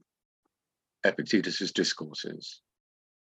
Epictetus's 1.05 1.71
discourses. 1.71 2.61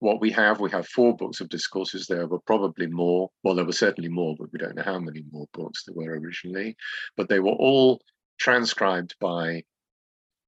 What 0.00 0.20
we 0.20 0.30
have, 0.30 0.60
we 0.60 0.70
have 0.70 0.86
four 0.86 1.16
books 1.16 1.40
of 1.40 1.48
discourses. 1.48 2.06
There 2.06 2.26
were 2.26 2.40
probably 2.40 2.86
more. 2.86 3.30
Well, 3.42 3.54
there 3.54 3.64
were 3.64 3.72
certainly 3.72 4.08
more, 4.08 4.36
but 4.38 4.52
we 4.52 4.58
don't 4.58 4.76
know 4.76 4.82
how 4.82 5.00
many 5.00 5.24
more 5.32 5.46
books 5.52 5.84
there 5.84 5.94
were 5.94 6.18
originally. 6.18 6.76
But 7.16 7.28
they 7.28 7.40
were 7.40 7.52
all 7.52 8.00
transcribed 8.38 9.16
by 9.20 9.64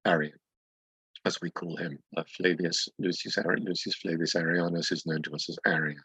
Arrian, 0.05 0.39
as 1.25 1.41
we 1.41 1.51
call 1.51 1.75
him. 1.75 1.99
Uh, 2.15 2.23
Flavius 2.37 2.87
Lucius, 2.97 3.37
Lucius 3.59 3.95
Flavius 3.95 4.35
Arrianus 4.35 4.91
is 4.91 5.05
known 5.05 5.21
to 5.23 5.33
us 5.33 5.49
as 5.49 5.57
Arrian. 5.67 6.01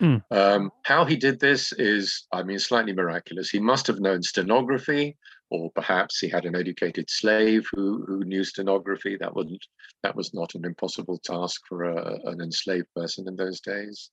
Mm. 0.00 0.22
Um, 0.30 0.70
how 0.84 1.04
he 1.04 1.16
did 1.16 1.40
this 1.40 1.72
is, 1.72 2.26
I 2.32 2.42
mean, 2.42 2.58
slightly 2.58 2.92
miraculous. 2.92 3.50
He 3.50 3.60
must 3.60 3.86
have 3.86 4.00
known 4.00 4.22
stenography, 4.22 5.16
or 5.50 5.70
perhaps 5.72 6.18
he 6.18 6.28
had 6.28 6.46
an 6.46 6.56
educated 6.56 7.10
slave 7.10 7.66
who, 7.72 8.04
who 8.06 8.24
knew 8.24 8.44
stenography. 8.44 9.16
That 9.20 9.34
wasn't 9.34 9.64
that 10.02 10.16
was 10.16 10.32
not 10.32 10.54
an 10.54 10.64
impossible 10.64 11.18
task 11.18 11.60
for 11.68 11.84
a, 11.84 12.18
an 12.30 12.40
enslaved 12.40 12.86
person 12.96 13.28
in 13.28 13.36
those 13.36 13.60
days. 13.60 14.10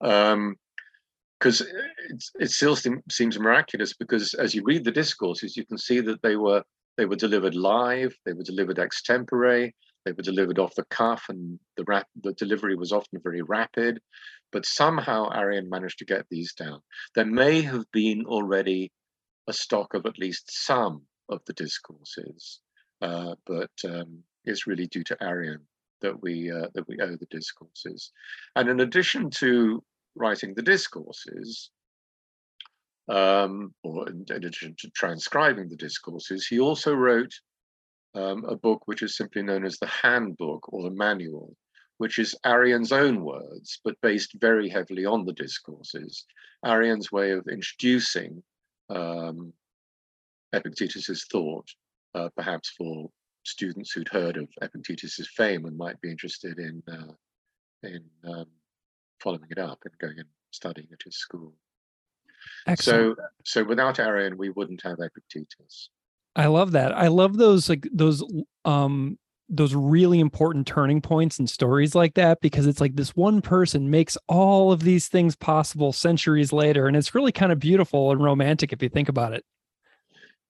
Um, 0.00 0.56
because 1.38 1.62
it, 1.62 2.24
it 2.38 2.50
still 2.50 2.76
seems 2.76 3.38
miraculous 3.38 3.94
because 3.94 4.34
as 4.34 4.54
you 4.54 4.62
read 4.62 4.84
the 4.84 4.90
discourses, 4.90 5.56
you 5.56 5.64
can 5.64 5.78
see 5.78 6.00
that 6.00 6.20
they 6.22 6.36
were 6.36 6.62
they 6.98 7.06
were 7.06 7.16
delivered 7.16 7.54
live, 7.54 8.14
they 8.26 8.34
were 8.34 8.42
delivered 8.42 8.76
extempore, 8.76 9.72
they 10.04 10.12
were 10.12 10.22
delivered 10.22 10.58
off 10.58 10.74
the 10.74 10.84
cuff, 10.90 11.24
and 11.28 11.58
the 11.76 11.84
rap, 11.84 12.06
the 12.22 12.32
delivery 12.34 12.74
was 12.74 12.92
often 12.92 13.20
very 13.22 13.42
rapid. 13.42 14.00
But 14.52 14.66
somehow 14.66 15.30
Arrian 15.30 15.68
managed 15.68 15.98
to 15.98 16.04
get 16.04 16.26
these 16.30 16.52
down. 16.54 16.80
There 17.14 17.24
may 17.24 17.62
have 17.62 17.84
been 17.92 18.24
already 18.26 18.92
a 19.46 19.52
stock 19.52 19.94
of 19.94 20.06
at 20.06 20.18
least 20.18 20.50
some 20.66 21.02
of 21.28 21.40
the 21.46 21.52
discourses, 21.52 22.60
uh, 23.00 23.34
but 23.46 23.70
um, 23.84 24.22
it's 24.44 24.66
really 24.66 24.86
due 24.88 25.04
to 25.04 25.16
Arrian 25.20 25.60
that 26.02 26.20
we 26.22 26.50
uh, 26.50 26.66
that 26.74 26.88
we 26.88 26.98
owe 27.00 27.16
the 27.16 27.26
discourses. 27.30 28.12
And 28.56 28.68
in 28.68 28.80
addition 28.80 29.30
to 29.30 29.82
writing 30.14 30.54
the 30.54 30.62
discourses, 30.62 31.70
um, 33.08 33.74
or 33.82 34.08
in 34.08 34.24
addition 34.30 34.74
to 34.78 34.90
transcribing 34.90 35.68
the 35.68 35.76
discourses, 35.76 36.46
he 36.46 36.58
also 36.60 36.94
wrote 36.94 37.32
um, 38.14 38.44
a 38.44 38.56
book 38.56 38.82
which 38.86 39.02
is 39.02 39.16
simply 39.16 39.42
known 39.42 39.64
as 39.64 39.78
the 39.78 39.86
handbook 39.86 40.72
or 40.72 40.82
the 40.82 40.96
manual, 40.96 41.56
which 42.00 42.18
is 42.18 42.34
Arrian's 42.46 42.92
own 42.92 43.22
words, 43.22 43.78
but 43.84 43.94
based 44.00 44.32
very 44.40 44.70
heavily 44.70 45.04
on 45.04 45.26
the 45.26 45.34
discourses. 45.34 46.24
Arrian's 46.64 47.12
way 47.12 47.32
of 47.32 47.46
introducing 47.46 48.42
um, 48.88 49.52
Epictetus's 50.54 51.26
thought, 51.30 51.68
uh, 52.14 52.30
perhaps 52.34 52.70
for 52.70 53.10
students 53.44 53.92
who'd 53.92 54.08
heard 54.08 54.38
of 54.38 54.48
Epictetus's 54.62 55.28
fame 55.36 55.66
and 55.66 55.76
might 55.76 56.00
be 56.00 56.10
interested 56.10 56.58
in 56.58 56.82
uh, 56.90 57.12
in 57.82 58.02
um, 58.26 58.46
following 59.22 59.50
it 59.50 59.58
up 59.58 59.80
and 59.84 59.92
going 59.98 60.18
and 60.18 60.28
studying 60.52 60.88
at 60.94 61.02
his 61.04 61.18
school. 61.18 61.52
Excellent. 62.66 63.18
So, 63.18 63.24
so 63.44 63.64
without 63.64 63.98
Arrian, 63.98 64.38
we 64.38 64.48
wouldn't 64.48 64.80
have 64.84 65.00
Epictetus. 65.00 65.90
I 66.34 66.46
love 66.46 66.72
that. 66.72 66.96
I 66.96 67.08
love 67.08 67.36
those 67.36 67.68
like 67.68 67.86
those 67.92 68.24
um 68.64 69.18
those 69.50 69.74
really 69.74 70.20
important 70.20 70.66
turning 70.66 71.02
points 71.02 71.38
and 71.38 71.50
stories 71.50 71.94
like 71.94 72.14
that 72.14 72.40
because 72.40 72.66
it's 72.66 72.80
like 72.80 72.94
this 72.94 73.16
one 73.16 73.42
person 73.42 73.90
makes 73.90 74.16
all 74.28 74.70
of 74.70 74.84
these 74.84 75.08
things 75.08 75.34
possible 75.34 75.92
centuries 75.92 76.52
later 76.52 76.86
and 76.86 76.96
it's 76.96 77.14
really 77.14 77.32
kind 77.32 77.50
of 77.50 77.58
beautiful 77.58 78.12
and 78.12 78.22
romantic 78.22 78.72
if 78.72 78.80
you 78.80 78.88
think 78.88 79.08
about 79.08 79.32
it. 79.32 79.44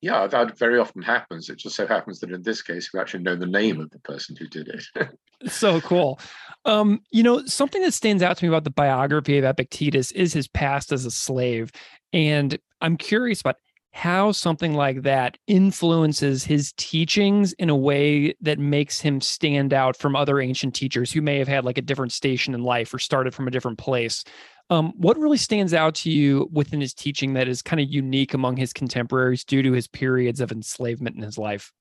Yeah 0.03 0.27
that 0.27 0.59
very 0.59 0.79
often 0.79 1.01
happens. 1.01 1.49
It 1.49 1.57
just 1.57 1.77
so 1.77 1.87
happens 1.87 2.21
that 2.21 2.31
in 2.31 2.43
this 2.43 2.61
case 2.61 2.91
we 2.93 3.01
actually 3.01 3.23
know 3.23 3.37
the 3.37 3.47
name 3.47 3.81
of 3.81 3.91
the 3.91 4.01
person 4.01 4.37
who 4.37 4.47
did 4.47 4.69
it. 4.69 5.09
So 5.47 5.81
cool. 5.81 6.21
Um 6.67 7.01
you 7.11 7.23
know 7.23 7.47
something 7.47 7.81
that 7.81 7.95
stands 7.95 8.23
out 8.23 8.37
to 8.37 8.45
me 8.45 8.49
about 8.49 8.65
the 8.65 8.71
biography 8.71 9.39
of 9.39 9.45
epictetus 9.45 10.13
is 10.13 10.35
his 10.35 10.47
past 10.49 10.93
as 10.93 11.07
a 11.07 11.11
slave 11.11 11.73
and 12.13 12.59
i'm 12.83 12.99
curious 12.99 13.41
about 13.41 13.57
how 13.93 14.31
something 14.31 14.75
like 14.75 15.03
that 15.03 15.37
influences 15.47 16.45
his 16.45 16.73
teachings 16.77 17.53
in 17.55 17.69
a 17.69 17.77
way 17.77 18.35
that 18.41 18.59
makes 18.59 19.01
him 19.01 19.21
stand 19.21 19.75
out 19.75 19.97
from 19.97 20.15
other 20.15 20.41
ancient 20.41 20.75
teachers 20.75 21.11
who 21.11 21.21
may 21.21 21.39
have 21.39 21.49
had 21.49 21.65
like 21.65 21.79
a 21.79 21.83
different 21.83 22.13
station 22.13 22.55
in 22.55 22.63
life 22.63 22.95
or 22.95 22.99
started 22.99 23.35
from 23.35 23.49
a 23.49 23.51
different 23.51 23.79
place. 23.79 24.23
Um, 24.71 24.93
what 24.97 25.19
really 25.19 25.37
stands 25.37 25.75
out 25.75 25.97
to 25.97 26.11
you 26.11 26.49
within 26.53 26.81
his 26.81 26.95
teaching 26.95 27.35
that 27.35 27.49
is 27.49 27.63
kind 27.63 27.81
of 27.81 27.91
unique 27.91 28.35
among 28.35 28.57
his 28.57 28.73
contemporaries 28.73 29.45
due 29.45 29.63
to 29.63 29.73
his 29.73 29.89
periods 29.89 30.41
of 30.41 30.53
enslavement 30.53 31.17
in 31.17 31.23
his 31.23 31.37
life? 31.37 31.73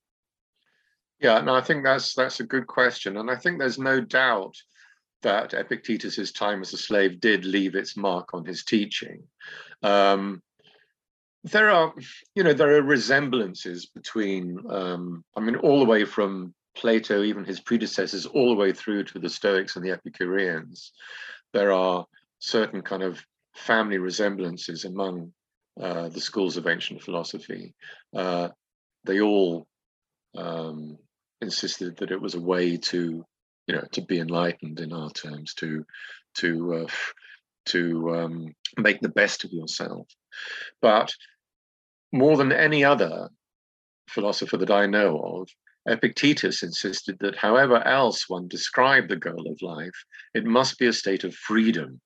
Yeah, 1.22 1.42
no, 1.42 1.54
I 1.54 1.62
think 1.62 1.84
that's 1.84 2.16
that's 2.16 2.40
a 2.40 2.46
good 2.46 2.66
question, 2.66 3.18
and 3.18 3.30
I 3.30 3.36
think 3.36 3.60
there's 3.60 3.78
no 3.78 4.00
doubt 4.00 4.56
that 5.22 5.54
Epictetus's 5.54 6.32
time 6.32 6.62
as 6.62 6.74
a 6.74 6.78
slave 6.78 7.20
did 7.20 7.44
leave 7.46 7.76
its 7.76 7.98
mark 7.98 8.34
on 8.34 8.46
his 8.46 8.64
teaching. 8.64 9.24
Um, 9.84 10.42
there 11.44 11.70
are, 11.70 11.94
you 12.36 12.44
know, 12.44 12.54
there 12.54 12.76
are 12.76 12.82
resemblances 12.82 13.86
between, 13.88 14.60
um, 14.70 15.24
I 15.36 15.40
mean, 15.40 15.56
all 15.58 15.80
the 15.80 15.86
way 15.86 16.06
from 16.06 16.54
Plato, 16.76 17.24
even 17.24 17.46
his 17.46 17.60
predecessors, 17.60 18.26
all 18.26 18.50
the 18.50 18.60
way 18.60 18.74
through 18.74 19.06
to 19.06 19.20
the 19.20 19.30
Stoics 19.30 19.76
and 19.76 19.86
the 19.86 19.92
Epicureans. 19.92 20.92
There 21.54 21.72
are 21.72 22.06
certain 22.40 22.82
kind 22.82 23.04
of 23.04 23.24
family 23.56 23.98
resemblances 23.98 24.86
among 24.86 25.34
uh, 25.80 26.10
the 26.10 26.22
schools 26.22 26.58
of 26.58 26.68
ancient 26.68 27.02
philosophy. 27.02 27.74
Uh, 28.16 28.50
they 29.06 29.22
all 29.22 29.66
um, 30.38 30.98
insisted 31.42 31.98
that 31.98 32.12
it 32.12 32.22
was 32.22 32.36
a 32.36 32.42
way 32.42 32.78
to, 32.78 33.26
you 33.68 33.76
know, 33.76 33.84
to 33.94 34.02
be 34.02 34.20
enlightened 34.20 34.80
in 34.80 34.94
our 34.94 35.10
terms, 35.10 35.54
to 35.56 35.86
to 36.36 36.74
uh, 36.76 36.88
to 37.66 38.16
um, 38.16 38.56
make 38.78 39.00
the 39.00 39.10
best 39.10 39.44
of 39.44 39.52
yourself. 39.52 40.08
But 40.82 41.14
more 42.12 42.38
than 42.38 42.52
any 42.52 42.84
other 42.84 43.30
philosopher 44.10 44.58
that 44.58 44.72
I 44.72 44.86
know 44.86 45.18
of, 45.20 45.50
Epictetus 45.88 46.64
insisted 46.64 47.18
that 47.20 47.36
however 47.36 47.86
else 47.88 48.28
one 48.28 48.48
described 48.48 49.10
the 49.10 49.16
goal 49.16 49.50
of 49.50 49.62
life, 49.62 50.06
it 50.34 50.46
must 50.46 50.78
be 50.78 50.88
a 50.88 50.94
state 50.94 51.24
of 51.24 51.34
freedom. 51.34 52.00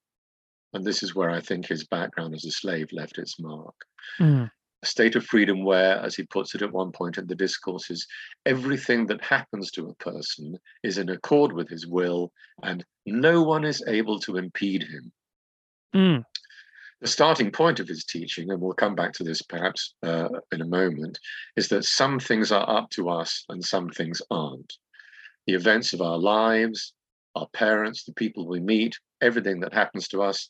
And 0.73 0.83
this 0.83 1.03
is 1.03 1.15
where 1.15 1.29
I 1.29 1.39
think 1.39 1.67
his 1.67 1.85
background 1.85 2.33
as 2.33 2.45
a 2.45 2.51
slave 2.51 2.87
left 2.91 3.17
its 3.17 3.39
mark. 3.39 3.75
Mm. 4.19 4.49
A 4.81 4.85
state 4.85 5.15
of 5.15 5.25
freedom 5.25 5.63
where, 5.63 5.99
as 5.99 6.15
he 6.15 6.23
puts 6.23 6.55
it 6.55 6.61
at 6.61 6.71
one 6.71 6.91
point 6.91 7.17
in 7.17 7.27
the 7.27 7.35
discourses, 7.35 8.05
everything 8.45 9.05
that 9.07 9.23
happens 9.23 9.71
to 9.71 9.87
a 9.87 9.95
person 9.95 10.57
is 10.83 10.97
in 10.97 11.09
accord 11.09 11.53
with 11.53 11.69
his 11.69 11.87
will, 11.87 12.31
and 12.63 12.83
no 13.05 13.43
one 13.43 13.63
is 13.63 13.83
able 13.87 14.19
to 14.21 14.37
impede 14.37 14.83
him. 14.83 15.11
Mm 15.95 16.25
the 17.03 17.09
starting 17.09 17.51
point 17.51 17.81
of 17.81 17.87
his 17.87 18.05
teaching, 18.05 18.49
and 18.49 18.61
we'll 18.61 18.71
come 18.71 18.95
back 18.95 19.11
to 19.11 19.25
this 19.25 19.41
perhaps 19.41 19.93
uh, 20.03 20.29
in 20.53 20.61
a 20.61 20.65
moment, 20.65 21.19
is 21.57 21.67
that 21.67 21.83
some 21.83 22.17
things 22.17 22.49
are 22.49 22.67
up 22.69 22.89
to 22.91 23.09
us 23.09 23.43
and 23.49 23.63
some 23.63 23.89
things 23.89 24.21
aren't. 24.31 24.71
The 25.45 25.53
events 25.53 25.91
of 25.91 25.99
our 25.99 26.17
lives, 26.17 26.93
our 27.35 27.47
parents, 27.47 28.05
the 28.05 28.13
people 28.13 28.47
we 28.47 28.61
meet, 28.61 28.97
everything 29.21 29.59
that 29.59 29.73
happens 29.73 30.07
to 30.09 30.23
us, 30.23 30.47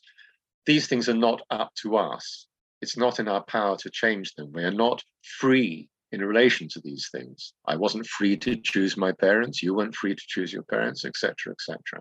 these 0.64 0.86
things 0.86 1.08
are 1.08 1.16
not 1.16 1.42
up 1.50 1.72
to 1.82 1.96
us. 1.96 2.46
It's 2.80 2.96
not 2.96 3.18
in 3.18 3.26
our 3.26 3.42
power 3.42 3.76
to 3.78 3.90
change 3.90 4.32
them. 4.36 4.52
We 4.52 4.62
are 4.62 4.70
not 4.70 5.02
free 5.40 5.88
in 6.12 6.20
relation 6.20 6.68
to 6.68 6.80
these 6.84 7.08
things. 7.10 7.52
I 7.66 7.74
wasn't 7.74 8.06
free 8.06 8.36
to 8.36 8.54
choose 8.54 8.96
my 8.96 9.10
parents. 9.10 9.60
You 9.60 9.74
weren't 9.74 9.96
free 9.96 10.14
to 10.14 10.22
choose 10.28 10.52
your 10.52 10.62
parents, 10.62 11.04
etc., 11.04 11.52
etc. 11.52 12.00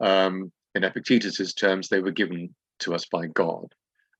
Um, 0.00 0.50
in 0.74 0.82
Epictetus's 0.82 1.54
terms, 1.54 1.88
they 1.88 2.00
were 2.00 2.10
given 2.10 2.52
to 2.80 2.94
us 2.94 3.06
by 3.06 3.26
God. 3.26 3.66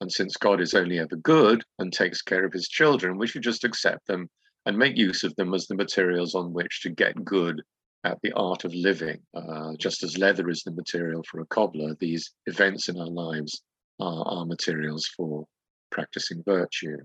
And 0.00 0.10
since 0.10 0.36
God 0.36 0.60
is 0.60 0.74
only 0.74 0.98
ever 0.98 1.16
good 1.16 1.64
and 1.78 1.92
takes 1.92 2.22
care 2.22 2.44
of 2.44 2.52
his 2.52 2.68
children, 2.68 3.18
we 3.18 3.26
should 3.26 3.42
just 3.42 3.64
accept 3.64 4.06
them 4.06 4.28
and 4.66 4.78
make 4.78 4.96
use 4.96 5.24
of 5.24 5.34
them 5.36 5.54
as 5.54 5.66
the 5.66 5.74
materials 5.74 6.34
on 6.34 6.52
which 6.52 6.82
to 6.82 6.90
get 6.90 7.24
good 7.24 7.62
at 8.04 8.18
the 8.22 8.32
art 8.32 8.64
of 8.64 8.74
living. 8.74 9.18
Uh, 9.34 9.72
just 9.78 10.02
as 10.02 10.18
leather 10.18 10.48
is 10.48 10.62
the 10.62 10.70
material 10.72 11.24
for 11.28 11.40
a 11.40 11.46
cobbler, 11.46 11.94
these 11.98 12.32
events 12.46 12.88
in 12.88 12.98
our 12.98 13.08
lives 13.08 13.62
are, 14.00 14.24
are 14.26 14.46
materials 14.46 15.06
for 15.16 15.46
practicing 15.90 16.42
virtue. 16.44 16.98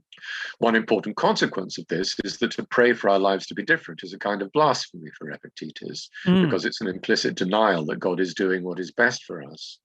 One 0.60 0.76
important 0.76 1.16
consequence 1.16 1.78
of 1.78 1.88
this 1.88 2.16
is 2.24 2.38
that 2.40 2.52
to 2.52 2.66
pray 2.66 2.94
for 2.94 3.10
our 3.10 3.20
lives 3.20 3.48
to 3.48 3.56
be 3.56 3.64
different 3.64 4.02
is 4.04 4.14
a 4.14 4.20
kind 4.20 4.42
of 4.42 4.52
blasphemy 4.52 5.10
for 5.18 5.32
Epictetus, 5.32 6.10
mm. 6.26 6.44
because 6.44 6.66
it's 6.66 6.82
an 6.82 6.88
implicit 6.88 7.36
denial 7.36 7.86
that 7.86 8.00
God 8.00 8.20
is 8.20 8.34
doing 8.34 8.64
what 8.64 8.80
is 8.80 8.92
best 8.92 9.24
for 9.24 9.42
us. 9.42 9.80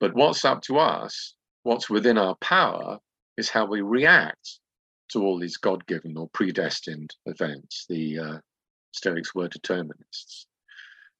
But 0.00 0.14
what's 0.14 0.44
up 0.44 0.62
to 0.62 0.78
us, 0.78 1.34
what's 1.64 1.90
within 1.90 2.18
our 2.18 2.36
power, 2.36 2.98
is 3.36 3.50
how 3.50 3.66
we 3.66 3.80
react 3.80 4.60
to 5.10 5.22
all 5.22 5.38
these 5.38 5.56
God 5.56 5.86
given 5.86 6.16
or 6.16 6.28
predestined 6.28 7.14
events. 7.26 7.86
The 7.88 8.18
uh, 8.18 8.38
Stoics 8.92 9.34
were 9.34 9.48
determinists. 9.48 10.46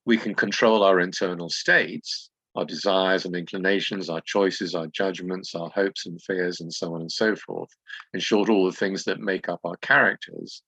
We 0.05 0.17
can 0.17 0.35
control 0.35 0.83
our 0.83 1.01
internal 1.01 1.51
states, 1.51 2.31
our 2.55 2.65
desires 2.65 3.25
and 3.25 3.37
inclinations, 3.37 4.09
our 4.09 4.21
choices, 4.23 4.75
our 4.75 4.87
judgments, 4.89 5.55
our 5.55 5.71
hopes 5.71 6.07
and 6.07 6.21
fears, 6.23 6.61
and 6.61 6.73
so 6.73 6.95
on 6.95 7.01
and 7.01 7.13
so 7.13 7.37
forth. 7.37 7.71
In 8.15 8.21
short, 8.21 8.49
all 8.49 8.67
the 8.67 8.77
things 8.77 9.05
that 9.05 9.21
make 9.21 9.49
up 9.49 9.61
our 9.65 9.77
characters. 9.77 10.63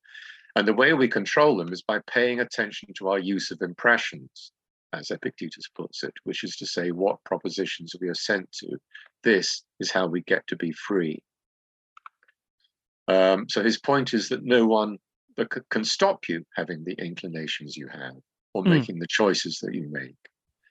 And 0.57 0.67
the 0.67 0.75
way 0.75 0.93
we 0.93 1.09
control 1.09 1.57
them 1.57 1.73
is 1.73 1.83
by 1.83 2.01
paying 2.07 2.41
attention 2.41 2.91
to 2.95 3.09
our 3.09 3.19
use 3.19 3.51
of 3.51 3.63
impressions 3.63 4.53
as 4.93 5.11
Epictetus 5.11 5.69
puts 5.75 6.03
it, 6.03 6.15
which 6.25 6.45
is 6.45 6.57
to 6.57 6.67
say, 6.67 6.91
what 6.91 7.23
propositions 7.25 7.95
we 8.01 8.09
are 8.09 8.15
sent 8.15 8.51
to. 8.53 8.77
This 9.23 9.63
is 9.79 9.91
how 9.91 10.07
we 10.07 10.23
get 10.23 10.47
to 10.49 10.57
be 10.57 10.73
free. 10.73 11.23
Um, 13.09 13.47
so 13.49 13.63
his 13.63 13.79
point 13.79 14.15
is 14.15 14.29
that 14.29 14.45
no 14.45 14.67
one 14.67 14.99
that 15.37 15.49
can 15.71 15.85
stop 15.85 16.29
you 16.29 16.45
having 16.57 16.85
the 16.85 16.95
inclinations 16.95 17.77
you 17.77 17.89
have 17.89 18.15
or 18.55 18.63
mm. 18.63 18.71
making 18.71 18.99
the 18.99 19.07
choices 19.09 19.59
that 19.63 19.75
you 19.75 19.89
make. 19.91 20.17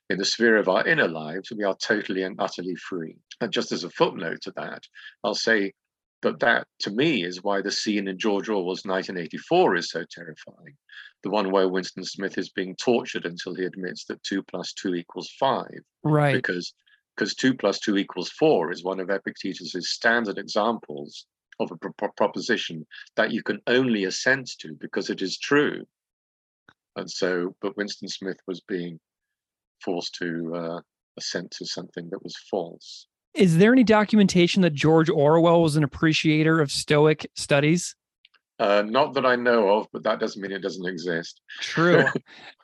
In 0.10 0.18
the 0.18 0.26
sphere 0.26 0.58
of 0.58 0.68
our 0.68 0.86
inner 0.88 1.08
lives, 1.08 1.52
we 1.56 1.64
are 1.64 1.76
totally 1.76 2.24
and 2.24 2.36
utterly 2.40 2.76
free. 2.76 3.16
And 3.42 3.52
just 3.52 3.72
as 3.72 3.84
a 3.84 3.90
footnote 3.92 4.42
to 4.44 4.52
that, 4.56 4.84
I'll 5.24 5.36
say 5.36 5.74
but 6.22 6.40
that, 6.40 6.68
to 6.80 6.92
me, 6.92 7.24
is 7.24 7.44
why 7.44 7.62
the 7.62 7.72
scene 7.72 8.08
in 8.08 8.18
George 8.18 8.50
Orwell's 8.50 8.86
1984 8.86 9.76
is 9.76 9.90
so 9.90 10.04
terrifying. 10.10 10.76
The 11.24 11.30
one 11.30 11.52
where 11.52 11.68
Winston 11.68 12.04
Smith 12.04 12.38
is 12.38 12.50
being 12.50 12.76
tortured 12.76 13.26
until 13.26 13.56
he 13.56 13.64
admits 13.64 14.06
that 14.06 14.24
two 14.24 14.44
plus 14.44 14.74
two 14.74 14.96
equals 14.96 15.30
five. 15.40 15.80
Right. 16.04 16.34
Because 16.34 16.74
because 17.16 17.36
two 17.36 17.54
plus 17.54 17.80
two 17.80 17.98
equals 17.98 18.30
four 18.30 18.72
is 18.72 18.84
one 18.84 19.00
of 19.02 19.10
Epictetus's 19.10 19.90
standard 19.90 20.38
examples 20.38 21.26
of 21.60 21.70
a 21.72 21.76
pro- 21.76 22.12
proposition 22.16 22.86
that 23.18 23.32
you 23.32 23.44
can 23.44 23.60
only 23.68 24.06
assent 24.06 24.50
to 24.60 24.74
because 24.76 25.10
it 25.10 25.22
is 25.22 25.38
true. 25.38 25.86
And 26.96 27.12
so, 27.12 27.56
but 27.62 27.76
Winston 27.76 28.08
Smith 28.08 28.40
was 28.48 28.62
being 28.62 29.00
forced 29.84 30.16
to 30.16 30.56
uh, 30.56 30.82
assent 31.18 31.52
to 31.52 31.66
something 31.66 32.10
that 32.10 32.24
was 32.24 32.38
false. 32.50 33.08
Is 33.34 33.58
there 33.58 33.72
any 33.72 33.84
documentation 33.84 34.62
that 34.64 34.74
George 34.74 35.10
Orwell 35.10 35.62
was 35.62 35.76
an 35.76 35.84
appreciator 35.84 36.60
of 36.60 36.72
Stoic 36.72 37.30
studies? 37.36 37.96
Uh, 38.60 38.84
not 38.86 39.14
that 39.14 39.26
I 39.26 39.36
know 39.36 39.70
of, 39.70 39.88
but 39.94 40.04
that 40.04 40.20
doesn't 40.20 40.42
mean 40.42 40.52
it 40.52 40.60
doesn't 40.60 40.86
exist. 40.86 41.40
True. 41.62 42.06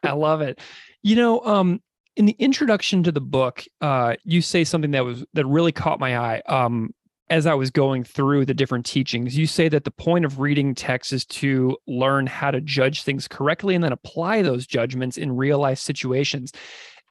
I 0.04 0.12
love 0.13 0.41
it. 0.41 0.60
You 1.04 1.15
know, 1.15 1.39
um, 1.41 1.82
in 2.17 2.25
the 2.25 2.36
introduction 2.39 3.04
to 3.04 3.12
the 3.12 3.21
book, 3.21 3.63
uh, 3.82 4.15
you 4.23 4.41
say 4.41 4.63
something 4.63 4.91
that 4.91 5.06
was 5.06 5.23
that 5.34 5.45
really 5.45 5.71
caught 5.71 5.99
my 5.99 6.17
eye. 6.17 6.41
Um, 6.47 6.93
as 7.30 7.47
I 7.47 7.56
was 7.56 7.71
going 7.71 8.04
through 8.04 8.45
the 8.45 8.54
different 8.54 8.86
teachings, 8.86 9.38
you 9.38 9.47
say 9.47 9.67
that 9.69 9.84
the 9.84 9.91
point 9.91 10.25
of 10.25 10.39
reading 10.39 10.75
text 10.75 11.12
is 11.12 11.25
to 11.25 11.75
learn 11.88 12.28
how 12.28 12.51
to 12.51 12.62
judge 12.62 13.01
things 13.01 13.28
correctly 13.28 13.73
and 13.73 13.84
then 13.84 13.91
apply 13.91 14.41
those 14.43 14.67
judgments 14.67 15.17
in 15.17 15.36
real 15.36 15.58
life 15.58 15.80
situations. 15.80 16.51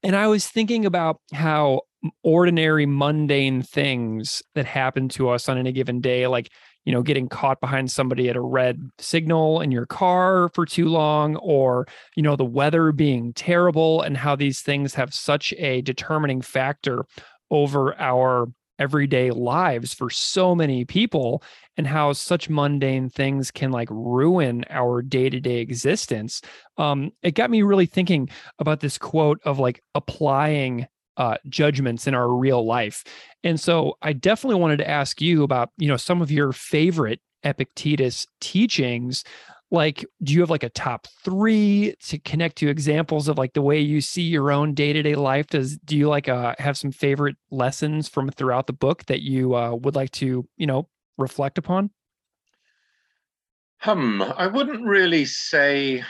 And 0.04 0.14
I 0.14 0.28
was 0.28 0.46
thinking 0.46 0.86
about 0.86 1.20
how 1.32 1.82
ordinary, 2.22 2.86
mundane 2.86 3.62
things 3.62 4.42
that 4.54 4.66
happen 4.66 5.08
to 5.10 5.28
us 5.28 5.48
on 5.48 5.58
any 5.58 5.72
given 5.72 6.00
day, 6.00 6.26
like, 6.26 6.50
you 6.84 6.92
know, 6.92 7.02
getting 7.02 7.28
caught 7.28 7.60
behind 7.60 7.90
somebody 7.90 8.28
at 8.28 8.36
a 8.36 8.40
red 8.40 8.78
signal 8.98 9.60
in 9.62 9.70
your 9.70 9.86
car 9.86 10.50
for 10.54 10.66
too 10.66 10.88
long, 10.88 11.36
or, 11.36 11.86
you 12.14 12.22
know, 12.22 12.36
the 12.36 12.44
weather 12.44 12.92
being 12.92 13.32
terrible, 13.32 14.02
and 14.02 14.16
how 14.16 14.36
these 14.36 14.60
things 14.60 14.94
have 14.94 15.14
such 15.14 15.54
a 15.54 15.80
determining 15.80 16.42
factor 16.42 17.04
over 17.50 17.98
our 17.98 18.48
everyday 18.80 19.30
lives 19.30 19.94
for 19.94 20.10
so 20.10 20.52
many 20.52 20.84
people 20.84 21.40
and 21.76 21.86
how 21.86 22.12
such 22.12 22.50
mundane 22.50 23.08
things 23.08 23.52
can 23.52 23.70
like 23.70 23.88
ruin 23.88 24.64
our 24.68 25.00
day-to-day 25.00 25.58
existence. 25.58 26.42
Um 26.76 27.12
it 27.22 27.36
got 27.36 27.50
me 27.50 27.62
really 27.62 27.86
thinking 27.86 28.28
about 28.58 28.80
this 28.80 28.98
quote 28.98 29.40
of 29.44 29.60
like 29.60 29.80
applying 29.94 30.88
uh, 31.16 31.36
judgments 31.48 32.06
in 32.06 32.14
our 32.14 32.28
real 32.28 32.64
life. 32.64 33.04
And 33.42 33.60
so 33.60 33.96
i 34.02 34.12
definitely 34.12 34.60
wanted 34.60 34.78
to 34.78 34.88
ask 34.88 35.20
you 35.20 35.42
about 35.42 35.70
you 35.76 35.88
know 35.88 35.96
some 35.96 36.22
of 36.22 36.30
your 36.30 36.52
favorite 36.52 37.20
epictetus 37.42 38.26
teachings. 38.40 39.24
Like 39.70 40.04
do 40.22 40.32
you 40.32 40.40
have 40.40 40.50
like 40.50 40.62
a 40.62 40.68
top 40.68 41.06
three 41.24 41.94
to 42.04 42.18
connect 42.18 42.56
to 42.56 42.68
examples 42.68 43.28
of 43.28 43.38
like 43.38 43.54
the 43.54 43.62
way 43.62 43.80
you 43.80 44.00
see 44.00 44.22
your 44.22 44.50
own 44.50 44.74
day-to-day 44.74 45.14
life? 45.14 45.48
Does 45.48 45.76
do 45.78 45.96
you 45.96 46.08
like 46.08 46.28
uh 46.28 46.54
have 46.58 46.76
some 46.76 46.92
favorite 46.92 47.36
lessons 47.50 48.08
from 48.08 48.30
throughout 48.30 48.66
the 48.66 48.72
book 48.72 49.04
that 49.06 49.22
you 49.22 49.54
uh 49.54 49.74
would 49.74 49.94
like 49.94 50.10
to 50.12 50.46
you 50.56 50.66
know 50.66 50.88
reflect 51.18 51.58
upon? 51.58 51.90
Um 53.84 54.22
i 54.22 54.46
wouldn't 54.46 54.86
really 54.86 55.24
say 55.24 56.02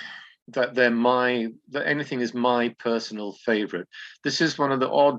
that 0.48 0.74
they're 0.74 0.90
my 0.90 1.48
that 1.70 1.87
anything 1.87 2.20
is 2.20 2.35
my 2.35 2.68
personal 2.78 3.33
favorite 3.44 3.88
this 4.24 4.40
is 4.40 4.59
one 4.59 4.72
of 4.72 4.80
the 4.80 4.90
odd 4.90 5.18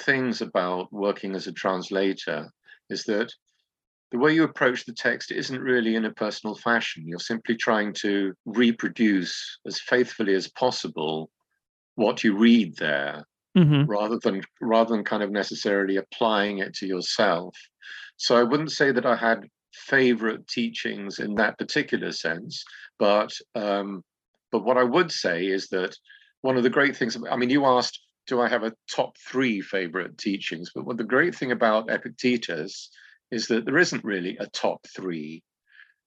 things 0.00 0.42
about 0.42 0.92
working 0.92 1.34
as 1.34 1.46
a 1.46 1.52
translator 1.52 2.50
is 2.90 3.04
that 3.04 3.32
the 4.12 4.18
way 4.18 4.32
you 4.32 4.44
approach 4.44 4.84
the 4.84 4.92
text 4.92 5.32
isn't 5.32 5.60
really 5.60 5.96
in 5.96 6.04
a 6.04 6.12
personal 6.12 6.54
fashion. 6.54 7.04
You're 7.06 7.18
simply 7.18 7.56
trying 7.56 7.92
to 7.94 8.34
reproduce 8.44 9.58
as 9.66 9.80
faithfully 9.80 10.34
as 10.34 10.48
possible 10.48 11.30
what 11.96 12.22
you 12.22 12.36
read 12.36 12.76
there, 12.76 13.24
mm-hmm. 13.56 13.84
rather 13.90 14.18
than 14.22 14.42
rather 14.60 14.94
than 14.94 15.04
kind 15.04 15.22
of 15.22 15.30
necessarily 15.32 15.96
applying 15.96 16.58
it 16.58 16.74
to 16.74 16.86
yourself. 16.86 17.56
So 18.16 18.36
I 18.36 18.44
wouldn't 18.44 18.72
say 18.72 18.92
that 18.92 19.06
I 19.06 19.16
had 19.16 19.48
favorite 19.72 20.46
teachings 20.46 21.18
in 21.18 21.34
that 21.34 21.58
particular 21.58 22.12
sense, 22.12 22.64
but 22.98 23.32
um, 23.54 24.02
but 24.52 24.64
what 24.64 24.78
I 24.78 24.84
would 24.84 25.10
say 25.10 25.46
is 25.46 25.68
that 25.68 25.96
one 26.42 26.56
of 26.56 26.62
the 26.62 26.70
great 26.70 26.96
things. 26.96 27.16
I 27.30 27.36
mean, 27.36 27.50
you 27.50 27.64
asked, 27.64 28.00
do 28.26 28.40
I 28.40 28.48
have 28.48 28.62
a 28.64 28.74
top 28.90 29.16
three 29.18 29.60
favorite 29.60 30.18
teachings? 30.18 30.70
But 30.74 30.84
what 30.84 30.96
the 30.96 31.04
great 31.04 31.34
thing 31.34 31.52
about 31.52 31.90
Epictetus 31.90 32.90
is 33.30 33.46
that 33.48 33.64
there 33.64 33.78
isn't 33.78 34.04
really 34.04 34.36
a 34.38 34.46
top 34.46 34.86
three 34.94 35.42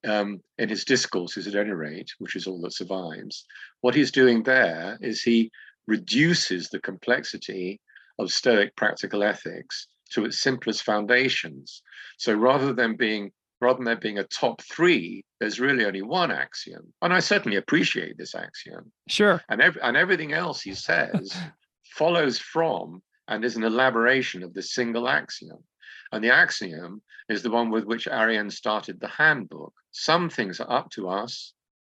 um, 0.08 0.42
in 0.58 0.70
his 0.70 0.86
discourses, 0.86 1.48
at 1.48 1.56
any 1.56 1.72
rate, 1.72 2.10
which 2.20 2.36
is 2.36 2.48
all 2.48 2.62
that 2.62 2.74
survives. 2.74 3.46
What 3.82 3.96
he's 3.96 4.12
doing 4.12 4.44
there 4.44 4.98
is 5.02 5.22
he 5.22 5.52
reduces 5.88 6.70
the 6.70 6.80
complexity 6.80 7.82
of 8.18 8.32
Stoic 8.32 8.76
practical 8.76 9.24
ethics 9.24 9.88
to 10.12 10.26
its 10.26 10.42
simplest 10.42 10.84
foundations. 10.84 11.82
So 12.18 12.34
rather 12.34 12.74
than 12.74 12.96
being 12.96 13.32
rather 13.62 13.78
than 13.78 13.86
there 13.86 13.96
being 13.96 14.20
a 14.20 14.24
top 14.24 14.62
three, 14.62 15.24
there's 15.40 15.60
really 15.60 15.86
only 15.86 16.02
one 16.02 16.32
axiom. 16.32 16.94
And 17.02 17.14
I 17.14 17.20
certainly 17.20 17.58
appreciate 17.58 18.18
this 18.18 18.36
axiom. 18.36 18.92
Sure. 19.08 19.42
And, 19.50 19.62
ev- 19.62 19.78
and 19.82 19.98
everything 19.98 20.34
else 20.34 20.62
he 20.62 20.74
says 20.74 21.36
follows 21.96 22.40
from 22.40 23.02
and 23.28 23.44
is 23.44 23.56
an 23.56 23.64
elaboration 23.64 24.44
of 24.44 24.54
the 24.54 24.62
single 24.62 25.08
axiom. 25.08 25.64
And 26.12 26.24
the 26.24 26.34
axiom 26.34 27.02
is 27.30 27.44
the 27.44 27.52
one 27.52 27.70
with 27.70 27.86
which 27.86 28.08
Arrian 28.08 28.52
started 28.52 29.00
the 29.00 29.08
handbook. 29.08 29.74
Some 29.92 30.30
things 30.30 30.60
are 30.60 30.72
up 30.72 30.90
to 30.92 31.10
us 31.10 31.54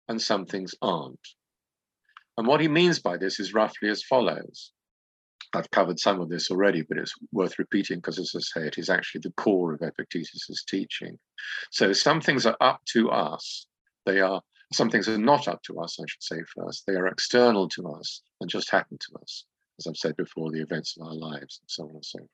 and 0.08 0.22
some 0.22 0.46
things 0.46 0.76
aren't. 0.82 1.28
And 2.38 2.48
what 2.48 2.62
he 2.62 2.68
means 2.68 3.00
by 3.00 3.18
this 3.18 3.40
is 3.40 3.54
roughly 3.54 3.90
as 3.90 4.04
follows. 4.04 4.72
I've 5.56 5.70
covered 5.70 6.00
some 6.00 6.20
of 6.20 6.30
this 6.30 6.50
already, 6.50 6.82
but 6.82 6.98
it's 6.98 7.14
worth 7.32 7.60
repeating 7.60 7.98
because, 7.98 8.18
as 8.18 8.34
I 8.36 8.40
say, 8.40 8.68
it 8.68 8.78
is 8.78 8.90
actually 8.90 9.22
the 9.22 9.34
core 9.34 9.74
of 9.74 9.82
Epictetus's 9.82 10.64
teaching. 10.68 11.20
So 11.72 11.94
some 11.94 12.22
things 12.22 12.46
are 12.46 12.58
up 12.60 12.82
to 12.94 13.12
us. 13.12 13.68
They 14.06 14.20
are 14.20 14.42
some 14.74 14.90
things 14.90 15.08
are 15.08 15.18
not 15.20 15.48
up 15.48 15.62
to 15.64 15.80
us, 15.80 16.00
I 16.00 16.06
should 16.08 16.24
say 16.24 16.42
first. 16.56 16.86
They 16.88 16.94
are 16.94 17.08
external 17.08 17.70
to 17.70 17.90
us 17.94 18.22
and 18.42 18.50
just 18.50 18.72
happen 18.72 18.98
to 18.98 19.20
us, 19.22 19.46
as 19.80 19.86
I've 19.86 19.98
said 19.98 20.16
before, 20.16 20.52
the 20.52 20.62
events 20.62 20.98
of 20.98 21.06
our 21.06 21.14
lives 21.14 21.60
and 21.62 21.70
so 21.70 21.84
on 21.84 21.96
and 21.96 22.06
so 22.06 22.20
forth. 22.20 22.30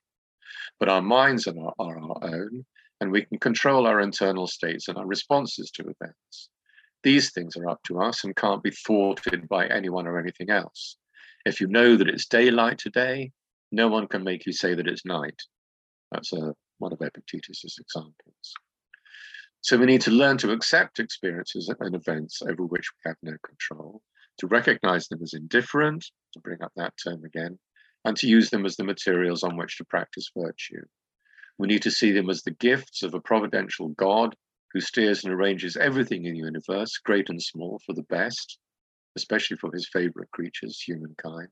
But 0.79 0.89
our 0.89 1.01
minds 1.01 1.47
are, 1.47 1.59
our, 1.59 1.73
are 1.79 1.99
our 1.99 2.17
own, 2.23 2.65
and 3.01 3.11
we 3.11 3.25
can 3.25 3.39
control 3.39 3.85
our 3.85 3.99
internal 3.99 4.47
states 4.47 4.87
and 4.87 4.97
our 4.97 5.05
responses 5.05 5.69
to 5.71 5.83
events. 5.83 6.49
These 7.03 7.31
things 7.31 7.57
are 7.57 7.69
up 7.69 7.81
to 7.83 8.01
us 8.01 8.23
and 8.23 8.35
can't 8.35 8.63
be 8.63 8.71
thwarted 8.71 9.47
by 9.49 9.67
anyone 9.67 10.07
or 10.07 10.17
anything 10.17 10.49
else. 10.49 10.97
If 11.49 11.59
you 11.59 11.65
know 11.65 11.97
that 11.97 12.07
it's 12.07 12.27
daylight 12.27 12.77
today, 12.77 13.31
no 13.71 13.87
one 13.87 14.05
can 14.05 14.23
make 14.23 14.45
you 14.45 14.53
say 14.53 14.75
that 14.75 14.85
it's 14.85 15.03
night. 15.03 15.41
That's 16.11 16.31
a, 16.31 16.37
uh, 16.37 16.51
one 16.77 16.93
of 16.93 17.01
Epictetus's 17.01 17.75
examples. 17.81 18.53
So 19.61 19.75
we 19.75 19.87
need 19.87 20.01
to 20.01 20.11
learn 20.11 20.37
to 20.37 20.51
accept 20.51 20.99
experiences 20.99 21.73
and 21.79 21.95
events 21.95 22.43
over 22.43 22.63
which 22.65 22.87
we 22.91 23.09
have 23.09 23.17
no 23.23 23.35
control, 23.43 24.03
to 24.37 24.45
recognize 24.45 25.07
them 25.07 25.23
as 25.23 25.33
indifferent, 25.33 26.05
to 26.33 26.39
bring 26.39 26.61
up 26.61 26.71
that 26.75 26.93
term 27.03 27.25
again, 27.25 27.57
and 28.05 28.15
to 28.17 28.27
use 28.27 28.51
them 28.51 28.63
as 28.63 28.75
the 28.75 28.83
materials 28.83 29.41
on 29.41 29.57
which 29.57 29.75
to 29.77 29.85
practice 29.85 30.29
virtue. 30.37 30.85
We 31.57 31.67
need 31.67 31.81
to 31.81 31.91
see 31.91 32.11
them 32.11 32.29
as 32.29 32.43
the 32.43 32.51
gifts 32.51 33.01
of 33.01 33.15
a 33.15 33.19
providential 33.19 33.87
God 33.89 34.35
who 34.71 34.81
steers 34.81 35.23
and 35.23 35.33
arranges 35.33 35.77
everything 35.77 36.25
in 36.25 36.33
the 36.33 36.41
universe, 36.41 36.99
great 37.03 37.27
and 37.29 37.41
small, 37.41 37.81
for 37.87 37.93
the 37.93 38.03
best, 38.03 38.59
especially 39.19 39.57
for 39.57 39.71
his 39.71 39.89
favorite 39.89 40.31
creatures, 40.31 40.81
humankind. 40.81 41.49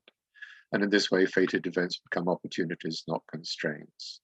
And 0.72 0.82
in 0.82 0.90
this 0.90 1.10
way, 1.10 1.26
fated 1.26 1.66
events 1.66 2.00
become 2.10 2.28
opportunities, 2.28 3.04
not 3.06 3.22
constraints. 3.30 4.20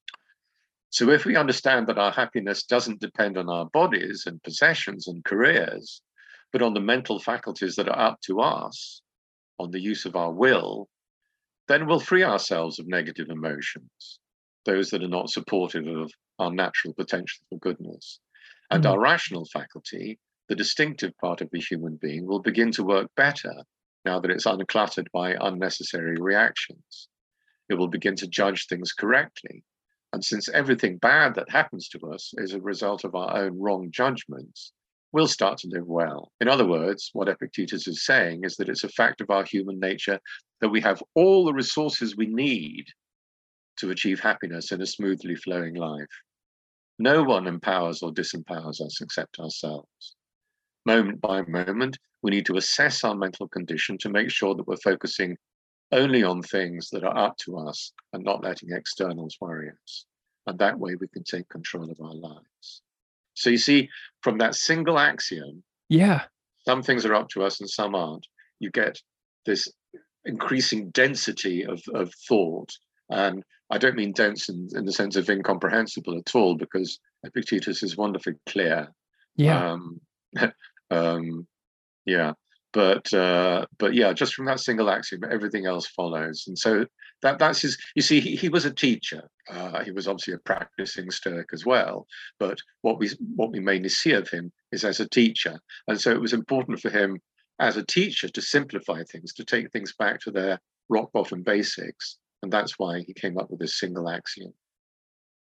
So, 0.89 1.09
if 1.09 1.25
we 1.25 1.35
understand 1.35 1.87
that 1.87 1.97
our 1.97 2.11
happiness 2.11 2.63
doesn't 2.63 3.01
depend 3.01 3.37
on 3.37 3.49
our 3.49 3.65
bodies 3.65 4.23
and 4.27 4.41
possessions 4.43 5.07
and 5.07 5.23
careers, 5.25 6.01
but 6.51 6.61
on 6.61 6.73
the 6.73 6.79
mental 6.79 7.19
faculties 7.19 7.75
that 7.75 7.89
are 7.89 7.99
up 7.99 8.21
to 8.21 8.39
us, 8.41 9.01
on 9.59 9.71
the 9.71 9.81
use 9.81 10.05
of 10.05 10.15
our 10.15 10.31
will, 10.31 10.87
then 11.67 11.85
we'll 11.85 11.99
free 11.99 12.23
ourselves 12.23 12.79
of 12.79 12.87
negative 12.87 13.29
emotions, 13.29 14.19
those 14.65 14.89
that 14.91 15.03
are 15.03 15.15
not 15.17 15.29
supportive 15.29 15.87
of 15.87 16.11
our 16.39 16.51
natural 16.51 16.93
potential 16.93 17.43
for 17.49 17.59
goodness. 17.59 18.19
And 18.71 18.83
mm-hmm. 18.83 18.93
our 18.93 18.99
rational 18.99 19.45
faculty, 19.51 20.19
the 20.47 20.55
distinctive 20.55 21.15
part 21.17 21.41
of 21.41 21.49
the 21.51 21.59
human 21.59 21.97
being, 22.01 22.25
will 22.25 22.41
begin 22.41 22.71
to 22.71 22.83
work 22.83 23.09
better 23.15 23.53
now 24.05 24.19
that 24.19 24.31
it's 24.31 24.45
uncluttered 24.45 25.07
by 25.11 25.35
unnecessary 25.41 26.15
reactions. 26.19 27.09
It 27.69 27.75
will 27.75 27.87
begin 27.87 28.15
to 28.17 28.27
judge 28.27 28.67
things 28.67 28.93
correctly. 28.93 29.63
And 30.13 30.23
since 30.23 30.47
everything 30.49 30.97
bad 30.97 31.35
that 31.35 31.49
happens 31.49 31.89
to 31.89 31.99
us 32.11 32.31
is 32.37 32.53
a 32.53 32.61
result 32.61 33.03
of 33.03 33.15
our 33.15 33.35
own 33.35 33.59
wrong 33.59 33.89
judgments, 33.91 34.71
we'll 35.11 35.27
start 35.27 35.57
to 35.59 35.69
live 35.69 35.87
well. 35.87 36.31
In 36.39 36.47
other 36.47 36.67
words, 36.67 37.09
what 37.13 37.27
Epictetus 37.27 37.87
is 37.87 38.05
saying 38.05 38.43
is 38.43 38.55
that 38.57 38.69
it's 38.69 38.83
a 38.83 38.89
fact 38.89 39.21
of 39.21 39.29
our 39.29 39.43
human 39.43 39.79
nature 39.79 40.19
that 40.61 40.69
we 40.69 40.81
have 40.81 41.01
all 41.15 41.45
the 41.45 41.53
resources 41.53 42.15
we 42.15 42.27
need 42.27 42.85
to 43.77 43.91
achieve 43.91 44.19
happiness 44.19 44.71
in 44.71 44.81
a 44.81 44.85
smoothly 44.85 45.35
flowing 45.35 45.73
life. 45.73 46.07
No 46.97 47.23
one 47.23 47.47
empowers 47.47 48.01
or 48.01 48.11
disempowers 48.11 48.79
us 48.79 49.01
except 49.01 49.39
ourselves. 49.39 50.15
Moment 50.85 51.21
by 51.21 51.41
moment, 51.43 51.97
we 52.21 52.31
need 52.31 52.45
to 52.47 52.57
assess 52.57 53.03
our 53.03 53.15
mental 53.15 53.47
condition 53.47 53.97
to 53.99 54.09
make 54.09 54.29
sure 54.29 54.55
that 54.55 54.67
we're 54.67 54.77
focusing 54.77 55.37
only 55.91 56.23
on 56.23 56.41
things 56.41 56.89
that 56.89 57.03
are 57.03 57.17
up 57.17 57.37
to 57.37 57.57
us 57.57 57.91
and 58.13 58.23
not 58.23 58.43
letting 58.43 58.71
externals 58.71 59.37
worry 59.39 59.69
us. 59.69 60.05
And 60.47 60.59
that 60.59 60.79
way 60.79 60.95
we 60.95 61.07
can 61.07 61.23
take 61.23 61.49
control 61.49 61.89
of 61.89 61.99
our 62.01 62.13
lives. 62.13 62.81
So 63.33 63.49
you 63.49 63.57
see, 63.57 63.89
from 64.21 64.37
that 64.39 64.55
single 64.55 64.99
axiom, 64.99 65.63
yeah, 65.89 66.23
some 66.65 66.81
things 66.81 67.05
are 67.05 67.15
up 67.15 67.29
to 67.29 67.43
us 67.43 67.59
and 67.59 67.69
some 67.69 67.95
aren't. 67.95 68.27
You 68.59 68.71
get 68.71 68.99
this 69.45 69.67
increasing 70.25 70.89
density 70.89 71.63
of, 71.65 71.81
of 71.93 72.13
thought. 72.27 72.71
And 73.09 73.43
I 73.69 73.77
don't 73.77 73.95
mean 73.95 74.13
dense 74.13 74.49
in, 74.49 74.69
in 74.73 74.85
the 74.85 74.91
sense 74.91 75.15
of 75.15 75.29
incomprehensible 75.29 76.17
at 76.17 76.35
all, 76.35 76.55
because 76.55 76.99
Epictetus 77.23 77.83
is 77.83 77.97
wonderfully 77.97 78.35
clear. 78.47 78.87
Yeah. 79.35 79.71
Um, 79.71 80.01
um, 80.91 81.47
yeah 82.05 82.33
but 82.75 83.11
uh, 83.13 83.65
but 83.79 83.93
yeah, 83.93 84.11
just 84.11 84.33
from 84.33 84.45
that 84.47 84.59
single 84.59 84.89
axiom, 84.89 85.21
everything 85.31 85.65
else 85.65 85.87
follows. 85.87 86.43
And 86.45 86.59
so 86.59 86.85
that 87.21 87.39
that's 87.39 87.61
his. 87.61 87.77
You 87.95 88.01
see, 88.01 88.19
he, 88.19 88.35
he 88.35 88.49
was 88.49 88.65
a 88.65 88.73
teacher. 88.73 89.29
Uh, 89.49 89.81
he 89.81 89.91
was 89.91 90.09
obviously 90.09 90.33
a 90.33 90.39
practicing 90.39 91.09
Stoic 91.09 91.47
as 91.53 91.65
well. 91.65 92.05
But 92.37 92.57
what 92.81 92.99
we 92.99 93.09
what 93.33 93.53
we 93.53 93.61
mainly 93.61 93.87
see 93.87 94.11
of 94.11 94.29
him 94.29 94.51
is 94.73 94.83
as 94.83 94.99
a 94.99 95.07
teacher. 95.07 95.57
And 95.87 95.99
so 96.01 96.11
it 96.11 96.19
was 96.19 96.33
important 96.33 96.81
for 96.81 96.89
him 96.89 97.21
as 97.59 97.77
a 97.77 97.85
teacher 97.85 98.27
to 98.27 98.41
simplify 98.41 99.03
things, 99.03 99.33
to 99.35 99.45
take 99.45 99.71
things 99.71 99.93
back 99.97 100.19
to 100.21 100.31
their 100.31 100.59
rock 100.89 101.13
bottom 101.13 101.43
basics. 101.43 102.17
And 102.43 102.51
that's 102.51 102.77
why 102.77 102.99
he 103.07 103.13
came 103.13 103.37
up 103.37 103.49
with 103.49 103.61
this 103.61 103.79
single 103.79 104.09
axiom. 104.09 104.53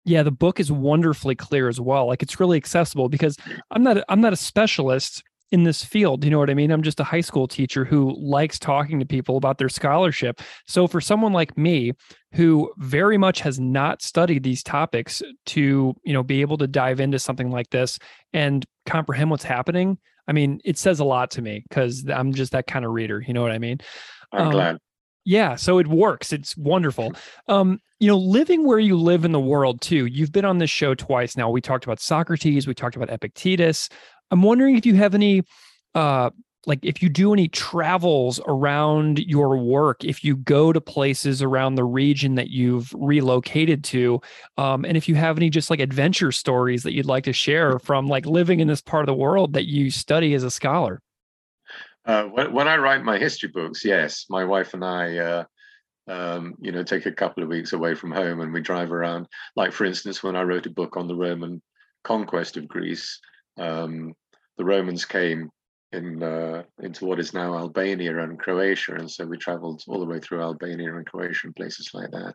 Yeah, 0.05 0.21
the 0.21 0.31
book 0.31 0.59
is 0.59 0.71
wonderfully 0.71 1.33
clear 1.33 1.67
as 1.67 1.81
well. 1.81 2.05
Like 2.05 2.21
it's 2.21 2.39
really 2.39 2.57
accessible 2.57 3.09
because 3.09 3.37
I'm 3.71 3.81
not 3.81 4.03
I'm 4.07 4.21
not 4.21 4.33
a 4.33 4.37
specialist 4.37 5.23
in 5.53 5.63
this 5.65 5.83
field. 5.83 6.25
You 6.25 6.31
know 6.31 6.39
what 6.39 6.49
I 6.49 6.55
mean? 6.55 6.71
I'm 6.71 6.81
just 6.81 6.99
a 6.99 7.03
high 7.03 7.21
school 7.21 7.47
teacher 7.47 7.85
who 7.85 8.15
likes 8.19 8.57
talking 8.57 8.99
to 8.99 9.05
people 9.05 9.37
about 9.37 9.59
their 9.59 9.69
scholarship. 9.69 10.41
So 10.65 10.87
for 10.87 10.99
someone 10.99 11.31
like 11.31 11.55
me 11.55 11.91
who 12.33 12.73
very 12.77 13.19
much 13.19 13.41
has 13.41 13.59
not 13.59 14.01
studied 14.01 14.41
these 14.41 14.63
topics 14.63 15.21
to, 15.45 15.93
you 16.03 16.13
know, 16.13 16.23
be 16.23 16.41
able 16.41 16.57
to 16.57 16.65
dive 16.65 16.99
into 16.99 17.19
something 17.19 17.51
like 17.51 17.69
this 17.69 17.99
and 18.33 18.65
comprehend 18.87 19.29
what's 19.29 19.43
happening, 19.43 19.99
I 20.27 20.31
mean, 20.31 20.59
it 20.65 20.79
says 20.79 20.99
a 20.99 21.05
lot 21.05 21.29
to 21.31 21.43
me 21.43 21.63
because 21.69 22.03
I'm 22.09 22.33
just 22.33 22.53
that 22.53 22.65
kind 22.65 22.83
of 22.83 22.91
reader. 22.91 23.23
You 23.25 23.35
know 23.35 23.43
what 23.43 23.51
I 23.51 23.59
mean? 23.59 23.77
I'm 24.31 24.47
um, 24.47 24.51
glad. 24.51 24.77
Yeah, 25.23 25.55
so 25.55 25.77
it 25.77 25.87
works. 25.87 26.33
It's 26.33 26.57
wonderful. 26.57 27.13
Um, 27.47 27.79
you 27.99 28.07
know, 28.07 28.17
living 28.17 28.65
where 28.65 28.79
you 28.79 28.97
live 28.97 29.23
in 29.23 29.31
the 29.31 29.39
world 29.39 29.79
too. 29.79 30.05
You've 30.07 30.31
been 30.33 30.43
on 30.43 30.57
this 30.57 30.69
show 30.69 30.93
twice 30.93 31.37
now. 31.37 31.49
We 31.49 31.61
talked 31.61 31.85
about 31.85 32.01
Socrates, 32.01 32.67
we 32.67 32.73
talked 32.73 32.97
about 32.97 33.09
Epictetus. 33.09 33.87
I'm 34.33 34.41
wondering 34.41 34.75
if 34.75 34.85
you 34.85 34.95
have 34.95 35.13
any 35.13 35.43
uh 35.93 36.31
like 36.65 36.79
if 36.81 37.03
you 37.03 37.09
do 37.09 37.33
any 37.33 37.47
travels 37.47 38.39
around 38.47 39.19
your 39.19 39.57
work, 39.57 40.03
if 40.03 40.23
you 40.23 40.37
go 40.37 40.71
to 40.73 40.79
places 40.79 41.41
around 41.41 41.75
the 41.75 41.83
region 41.83 42.35
that 42.35 42.49
you've 42.49 42.91
relocated 42.95 43.83
to, 43.83 44.21
um, 44.57 44.85
and 44.85 44.95
if 44.95 45.09
you 45.09 45.15
have 45.15 45.37
any 45.37 45.49
just 45.49 45.69
like 45.69 45.81
adventure 45.81 46.31
stories 46.31 46.83
that 46.83 46.93
you'd 46.93 47.05
like 47.05 47.25
to 47.25 47.33
share 47.33 47.79
from 47.79 48.07
like 48.07 48.25
living 48.25 48.59
in 48.59 48.67
this 48.67 48.81
part 48.81 49.03
of 49.03 49.07
the 49.07 49.13
world 49.13 49.53
that 49.53 49.65
you 49.65 49.91
study 49.91 50.33
as 50.33 50.43
a 50.43 50.49
scholar. 50.49 51.01
Uh, 52.05 52.23
when, 52.25 52.53
when, 52.53 52.67
I 52.67 52.77
write 52.77 53.03
my 53.03 53.17
history 53.17 53.49
books, 53.49 53.83
yes, 53.83 54.25
my 54.29 54.45
wife 54.45 54.73
and 54.73 54.85
I, 54.85 55.17
uh, 55.17 55.43
um, 56.07 56.55
you 56.61 56.71
know, 56.71 56.83
take 56.83 57.05
a 57.05 57.11
couple 57.11 57.43
of 57.43 57.49
weeks 57.49 57.73
away 57.73 57.93
from 57.93 58.11
home 58.11 58.39
and 58.39 58.53
we 58.53 58.61
drive 58.61 58.91
around. 58.91 59.27
Like, 59.55 59.73
for 59.73 59.83
instance, 59.85 60.23
when 60.23 60.35
I 60.35 60.43
wrote 60.43 60.65
a 60.65 60.69
book 60.69 60.97
on 60.97 61.07
the 61.07 61.15
Roman 61.15 61.61
conquest 62.03 62.57
of 62.57 62.67
Greece, 62.67 63.19
um, 63.57 64.13
the 64.57 64.65
Romans 64.65 65.05
came 65.05 65.49
in 65.93 66.23
uh, 66.23 66.63
into 66.81 67.05
what 67.05 67.19
is 67.19 67.33
now 67.33 67.55
Albania 67.55 68.17
and 68.23 68.39
Croatia, 68.39 68.95
and 68.95 69.09
so 69.09 69.25
we 69.25 69.37
travelled 69.37 69.83
all 69.87 69.99
the 69.99 70.05
way 70.05 70.19
through 70.19 70.41
Albania 70.41 70.95
and 70.95 71.05
Croatia 71.05 71.47
and 71.47 71.55
places 71.55 71.91
like 71.93 72.09
that. 72.11 72.33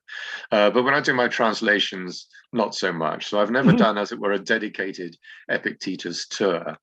Uh, 0.53 0.71
but 0.71 0.85
when 0.85 0.95
I 0.95 1.01
do 1.01 1.13
my 1.13 1.29
translations, 1.29 2.29
not 2.53 2.75
so 2.75 2.93
much. 2.93 3.27
So 3.27 3.41
I've 3.41 3.51
never 3.51 3.71
mm-hmm. 3.71 3.79
done, 3.79 3.99
as 3.99 4.13
it 4.13 4.21
were, 4.21 4.33
a 4.33 4.39
dedicated 4.39 5.17
Epictetus 5.51 6.29
tour. 6.29 6.77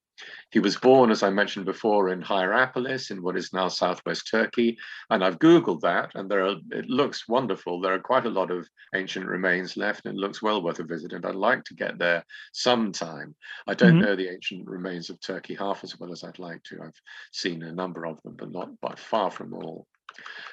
He 0.51 0.59
was 0.59 0.77
born, 0.77 1.11
as 1.11 1.23
I 1.23 1.29
mentioned 1.29 1.65
before, 1.65 2.09
in 2.09 2.21
Hierapolis 2.21 3.11
in 3.11 3.21
what 3.21 3.37
is 3.37 3.53
now 3.53 3.67
southwest 3.67 4.29
Turkey. 4.29 4.77
And 5.09 5.23
I've 5.23 5.39
Googled 5.39 5.81
that, 5.81 6.11
and 6.15 6.29
there 6.29 6.45
are, 6.45 6.55
it 6.71 6.89
looks 6.89 7.27
wonderful. 7.27 7.81
There 7.81 7.93
are 7.93 7.99
quite 7.99 8.25
a 8.25 8.29
lot 8.29 8.51
of 8.51 8.67
ancient 8.93 9.25
remains 9.25 9.75
left, 9.75 10.05
and 10.05 10.17
it 10.17 10.21
looks 10.21 10.41
well 10.41 10.63
worth 10.63 10.79
a 10.79 10.83
visit. 10.83 11.13
And 11.13 11.25
I'd 11.25 11.35
like 11.35 11.63
to 11.65 11.73
get 11.73 11.97
there 11.97 12.23
sometime. 12.53 13.35
I 13.67 13.73
don't 13.73 13.93
mm-hmm. 13.93 14.01
know 14.01 14.15
the 14.15 14.29
ancient 14.29 14.67
remains 14.67 15.09
of 15.09 15.19
Turkey 15.19 15.55
half 15.55 15.83
as 15.83 15.99
well 15.99 16.11
as 16.11 16.23
I'd 16.23 16.39
like 16.39 16.63
to. 16.63 16.81
I've 16.83 17.01
seen 17.31 17.63
a 17.63 17.73
number 17.73 18.05
of 18.05 18.21
them, 18.23 18.35
but 18.37 18.51
not 18.51 18.79
by 18.79 18.93
far 18.95 19.31
from 19.31 19.53
all. 19.53 19.87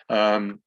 Um, 0.08 0.60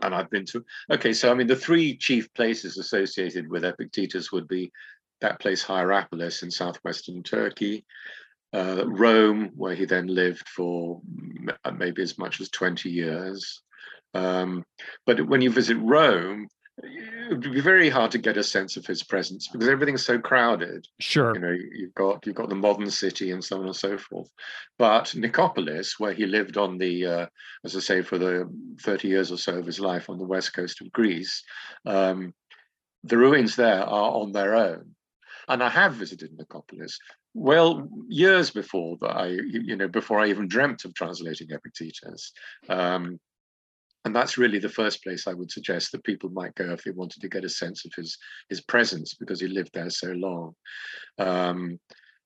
and 0.00 0.14
I've 0.14 0.30
been 0.30 0.46
to, 0.46 0.64
okay, 0.90 1.12
so 1.12 1.30
I 1.30 1.34
mean, 1.34 1.46
the 1.46 1.56
three 1.56 1.96
chief 1.96 2.32
places 2.34 2.78
associated 2.78 3.48
with 3.48 3.64
Epictetus 3.64 4.32
would 4.32 4.48
be 4.48 4.72
that 5.22 5.40
place 5.40 5.62
Hierapolis 5.62 6.42
in 6.42 6.50
southwestern 6.50 7.22
Turkey, 7.22 7.84
uh, 8.52 8.84
Rome, 8.86 9.50
where 9.56 9.74
he 9.74 9.86
then 9.86 10.06
lived 10.06 10.46
for 10.48 11.00
maybe 11.74 12.02
as 12.02 12.18
much 12.18 12.40
as 12.40 12.50
20 12.50 12.90
years. 12.90 13.62
Um, 14.14 14.64
but 15.06 15.26
when 15.26 15.40
you 15.40 15.50
visit 15.50 15.78
Rome, 15.78 16.48
it 16.82 17.30
would 17.30 17.52
be 17.52 17.60
very 17.60 17.88
hard 17.88 18.10
to 18.10 18.18
get 18.18 18.36
a 18.36 18.42
sense 18.42 18.76
of 18.76 18.86
his 18.86 19.02
presence 19.02 19.48
because 19.48 19.68
everything's 19.68 20.04
so 20.04 20.18
crowded. 20.18 20.86
Sure. 21.00 21.34
You 21.34 21.40
know, 21.40 21.56
you've 21.72 21.94
got 21.94 22.26
you've 22.26 22.34
got 22.34 22.48
the 22.48 22.54
modern 22.54 22.90
city 22.90 23.30
and 23.30 23.44
so 23.44 23.58
on 23.58 23.66
and 23.66 23.76
so 23.76 23.96
forth. 23.96 24.30
But 24.78 25.14
Nicopolis, 25.14 25.98
where 25.98 26.12
he 26.12 26.26
lived 26.26 26.56
on 26.56 26.78
the, 26.78 27.06
uh, 27.06 27.26
as 27.64 27.76
I 27.76 27.80
say, 27.80 28.02
for 28.02 28.18
the 28.18 28.50
30 28.82 29.08
years 29.08 29.30
or 29.30 29.36
so 29.38 29.58
of 29.58 29.66
his 29.66 29.80
life 29.80 30.10
on 30.10 30.18
the 30.18 30.26
west 30.26 30.54
coast 30.54 30.80
of 30.80 30.92
Greece, 30.92 31.42
um, 31.86 32.34
the 33.04 33.18
ruins 33.18 33.56
there 33.56 33.82
are 33.82 34.12
on 34.12 34.32
their 34.32 34.54
own 34.54 34.94
and 35.48 35.62
I 35.62 35.68
have 35.68 35.94
visited 35.94 36.36
Nicopolis. 36.36 36.96
Well, 37.34 37.88
years 38.08 38.50
before 38.50 38.96
that, 39.00 39.16
I 39.16 39.26
you 39.26 39.76
know 39.76 39.88
before 39.88 40.20
I 40.20 40.28
even 40.28 40.48
dreamt 40.48 40.84
of 40.84 40.94
translating 40.94 41.48
Epictetus, 41.50 42.32
um, 42.68 43.18
and 44.04 44.14
that's 44.14 44.38
really 44.38 44.58
the 44.58 44.68
first 44.68 45.02
place 45.02 45.26
I 45.26 45.34
would 45.34 45.50
suggest 45.50 45.92
that 45.92 46.04
people 46.04 46.30
might 46.30 46.54
go 46.54 46.72
if 46.72 46.82
they 46.82 46.90
wanted 46.90 47.20
to 47.20 47.28
get 47.28 47.44
a 47.44 47.48
sense 47.48 47.84
of 47.84 47.92
his 47.94 48.18
his 48.48 48.60
presence 48.60 49.14
because 49.14 49.40
he 49.40 49.48
lived 49.48 49.70
there 49.74 49.90
so 49.90 50.08
long. 50.12 50.54
Um, 51.18 51.78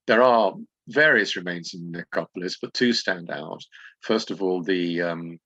there 0.07 0.23
are 0.23 0.55
various 0.89 1.37
remains 1.37 1.75
in 1.75 1.93
Nicopolis, 1.93 2.57
but 2.61 2.73
two 2.75 2.93
stand 2.93 3.31
out. 3.31 3.63
First 4.03 4.31
of 4.31 4.43
all, 4.43 4.63
the 4.63 5.03
um, 5.03 5.39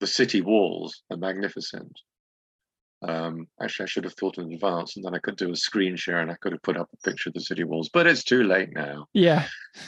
the 0.00 0.06
city 0.06 0.40
walls 0.40 1.02
are 1.10 1.16
magnificent. 1.16 1.92
Um, 3.02 3.46
actually, 3.62 3.84
I 3.84 3.86
should 3.88 4.04
have 4.04 4.14
thought 4.14 4.38
in 4.38 4.52
advance, 4.52 4.96
and 4.96 5.04
then 5.04 5.14
I 5.14 5.18
could 5.18 5.36
do 5.36 5.52
a 5.52 5.56
screen 5.56 5.96
share, 5.96 6.20
and 6.20 6.30
I 6.30 6.36
could 6.40 6.52
have 6.52 6.62
put 6.62 6.76
up 6.76 6.88
a 6.92 7.08
picture 7.08 7.30
of 7.30 7.34
the 7.34 7.40
city 7.40 7.64
walls. 7.64 7.88
But 7.88 8.06
it's 8.06 8.24
too 8.24 8.44
late 8.44 8.72
now. 8.74 9.06
Yeah. 9.14 9.46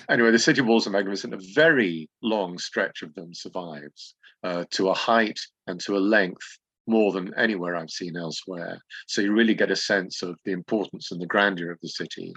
Anyway, 0.09 0.31
the 0.31 0.39
city 0.39 0.63
walls 0.63 0.87
are 0.87 0.91
magnificent. 0.91 1.35
A 1.35 1.53
very 1.55 2.09
long 2.23 2.59
stretch 2.59 3.03
of 3.03 3.15
them 3.15 3.35
survives 3.35 4.15
uh, 4.43 4.65
to 4.71 4.89
a 4.89 4.95
height 4.95 5.39
and 5.67 5.79
to 5.81 5.97
a 5.97 5.99
length 5.99 6.59
more 6.87 7.13
than 7.13 7.33
anywhere 7.37 7.77
I've 7.77 7.91
seen 7.91 8.17
elsewhere. 8.17 8.81
So 9.07 9.21
you 9.21 9.33
really 9.33 9.55
get 9.55 9.71
a 9.71 9.77
sense 9.77 10.23
of 10.23 10.39
the 10.45 10.53
importance 10.53 11.13
and 11.13 11.21
the 11.21 11.27
grandeur 11.27 11.71
of 11.71 11.79
the 11.81 11.89
city. 11.89 12.33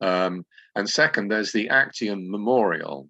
Um, 0.00 0.44
and 0.74 0.88
second, 0.88 1.28
there's 1.28 1.52
the 1.52 1.68
Actium 1.68 2.30
Memorial. 2.30 3.08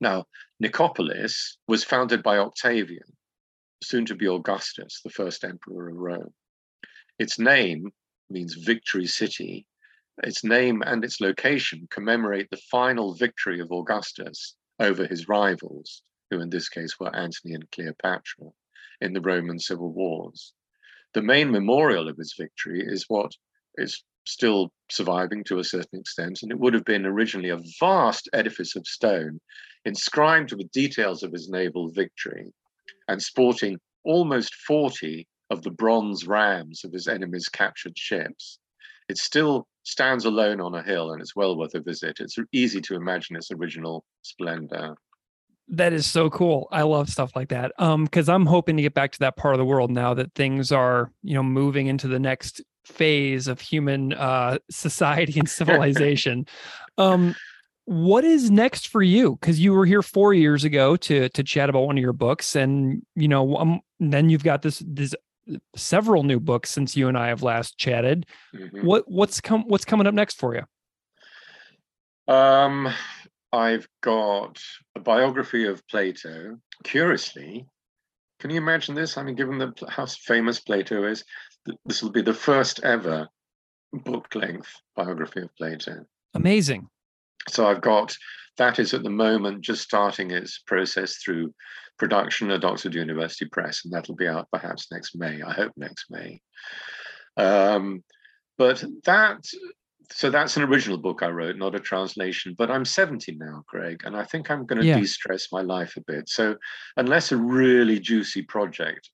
Now, 0.00 0.24
Nicopolis 0.62 1.56
was 1.68 1.84
founded 1.84 2.22
by 2.22 2.38
Octavian 2.38 3.16
soon 3.82 4.04
to 4.06 4.14
be 4.14 4.26
Augustus, 4.26 5.00
the 5.02 5.10
first 5.10 5.44
emperor 5.44 5.88
of 5.88 5.96
Rome. 5.96 6.34
Its 7.18 7.38
name 7.38 7.92
means 8.30 8.54
victory 8.54 9.06
city. 9.06 9.66
Its 10.22 10.44
name 10.44 10.82
and 10.84 11.04
its 11.04 11.20
location 11.20 11.86
commemorate 11.90 12.50
the 12.50 12.60
final 12.70 13.14
victory 13.14 13.60
of 13.60 13.70
Augustus 13.70 14.56
over 14.80 15.06
his 15.06 15.28
rivals, 15.28 16.02
who 16.30 16.40
in 16.40 16.50
this 16.50 16.68
case 16.68 16.98
were 16.98 17.14
Antony 17.14 17.54
and 17.54 17.70
Cleopatra, 17.70 18.50
in 19.00 19.12
the 19.12 19.20
Roman 19.20 19.58
civil 19.58 19.92
wars. 19.92 20.52
The 21.14 21.22
main 21.22 21.50
memorial 21.50 22.08
of 22.08 22.16
his 22.16 22.34
victory 22.38 22.84
is 22.84 23.04
what 23.08 23.32
is 23.76 24.02
still 24.26 24.72
surviving 24.90 25.42
to 25.44 25.58
a 25.58 25.64
certain 25.64 26.00
extent, 26.00 26.42
and 26.42 26.52
it 26.52 26.58
would 26.58 26.74
have 26.74 26.84
been 26.84 27.06
originally 27.06 27.48
a 27.48 27.62
vast 27.80 28.28
edifice 28.32 28.76
of 28.76 28.86
stone 28.86 29.40
inscribed 29.84 30.52
with 30.52 30.70
details 30.70 31.22
of 31.22 31.32
his 31.32 31.48
naval 31.48 31.88
victory 31.90 32.52
and 33.08 33.22
sporting 33.22 33.78
almost 34.04 34.54
40 34.54 35.26
of 35.50 35.62
the 35.62 35.70
bronze 35.70 36.26
rams 36.26 36.82
of 36.84 36.92
his 36.92 37.08
enemy's 37.08 37.48
captured 37.48 37.98
ships. 37.98 38.58
It 39.08 39.18
still 39.18 39.66
stands 39.84 40.24
alone 40.26 40.60
on 40.60 40.74
a 40.74 40.82
hill 40.82 41.12
and 41.12 41.20
it's 41.20 41.34
well 41.34 41.56
worth 41.56 41.74
a 41.74 41.80
visit. 41.80 42.18
It's 42.20 42.36
easy 42.52 42.80
to 42.82 42.94
imagine 42.94 43.36
its 43.36 43.50
original 43.50 44.04
splendor. 44.22 44.94
That 45.68 45.92
is 45.92 46.06
so 46.06 46.30
cool. 46.30 46.68
I 46.70 46.82
love 46.82 47.08
stuff 47.08 47.34
like 47.34 47.48
that. 47.50 47.72
Um, 47.78 48.04
because 48.04 48.28
I'm 48.28 48.46
hoping 48.46 48.76
to 48.76 48.82
get 48.82 48.94
back 48.94 49.12
to 49.12 49.18
that 49.20 49.36
part 49.36 49.54
of 49.54 49.58
the 49.58 49.64
world 49.64 49.90
now 49.90 50.14
that 50.14 50.34
things 50.34 50.72
are, 50.72 51.10
you 51.22 51.34
know, 51.34 51.42
moving 51.42 51.86
into 51.86 52.08
the 52.08 52.18
next 52.18 52.62
phase 52.84 53.48
of 53.48 53.60
human 53.60 54.14
uh 54.14 54.58
society 54.70 55.38
and 55.38 55.48
civilization. 55.60 56.46
um, 56.96 57.34
what 57.88 58.22
is 58.22 58.50
next 58.50 58.88
for 58.88 59.00
you? 59.00 59.36
Because 59.36 59.58
you 59.58 59.72
were 59.72 59.86
here 59.86 60.02
four 60.02 60.34
years 60.34 60.62
ago 60.62 60.94
to 60.96 61.30
to 61.30 61.42
chat 61.42 61.70
about 61.70 61.86
one 61.86 61.96
of 61.96 62.02
your 62.02 62.12
books 62.12 62.54
and 62.54 63.00
you 63.14 63.28
know 63.28 63.56
um, 63.56 63.80
then 63.98 64.28
you've 64.28 64.44
got 64.44 64.60
this 64.60 64.82
this 64.86 65.14
several 65.74 66.22
new 66.22 66.38
books 66.38 66.68
since 66.68 66.94
you 66.94 67.08
and 67.08 67.16
i 67.16 67.28
have 67.28 67.42
last 67.42 67.78
chatted. 67.78 68.26
Mm-hmm. 68.54 68.84
what 68.84 69.10
what's 69.10 69.40
come 69.40 69.64
what's 69.68 69.86
coming 69.86 70.06
up 70.06 70.12
next 70.12 70.38
for 70.38 70.54
you? 70.54 72.32
Um 72.32 72.92
i've 73.54 73.88
got 74.02 74.60
a 74.94 75.00
biography 75.00 75.66
of 75.66 75.86
plato 75.88 76.58
curiously. 76.84 77.66
Can 78.38 78.50
you 78.50 78.58
imagine 78.58 78.96
this? 78.96 79.16
I 79.16 79.22
mean 79.22 79.34
given 79.34 79.56
the 79.56 79.72
how 79.88 80.04
famous 80.04 80.60
plato 80.60 81.06
is 81.06 81.24
this 81.86 82.02
will 82.02 82.10
be 82.10 82.22
the 82.22 82.34
first 82.34 82.80
ever 82.84 83.28
book 83.94 84.34
length 84.34 84.68
biography 84.94 85.40
of 85.40 85.56
plato. 85.56 86.04
Amazing 86.34 86.90
so 87.50 87.66
I've 87.66 87.80
got 87.80 88.16
that 88.56 88.78
is 88.78 88.92
at 88.92 89.02
the 89.02 89.10
moment 89.10 89.60
just 89.60 89.82
starting 89.82 90.30
its 90.30 90.58
process 90.58 91.16
through 91.16 91.54
production 91.98 92.50
at 92.50 92.64
Oxford 92.64 92.94
University 92.94 93.46
Press, 93.46 93.84
and 93.84 93.92
that'll 93.92 94.16
be 94.16 94.28
out 94.28 94.48
perhaps 94.52 94.90
next 94.92 95.16
May. 95.16 95.42
I 95.42 95.52
hope 95.52 95.72
next 95.76 96.10
May. 96.10 96.40
Um, 97.36 98.02
but 98.56 98.84
that 99.04 99.44
so 100.10 100.30
that's 100.30 100.56
an 100.56 100.62
original 100.62 100.96
book 100.96 101.22
I 101.22 101.28
wrote, 101.28 101.56
not 101.56 101.74
a 101.74 101.80
translation. 101.80 102.54
But 102.56 102.70
I'm 102.70 102.84
70 102.84 103.36
now, 103.36 103.62
Greg, 103.66 104.02
and 104.04 104.16
I 104.16 104.24
think 104.24 104.50
I'm 104.50 104.64
going 104.64 104.80
to 104.80 104.86
yeah. 104.86 104.98
de-stress 104.98 105.48
my 105.52 105.60
life 105.60 105.96
a 105.96 106.00
bit. 106.00 106.28
So 106.28 106.56
unless 106.96 107.30
a 107.30 107.36
really 107.36 108.00
juicy 108.00 108.42
project 108.42 109.10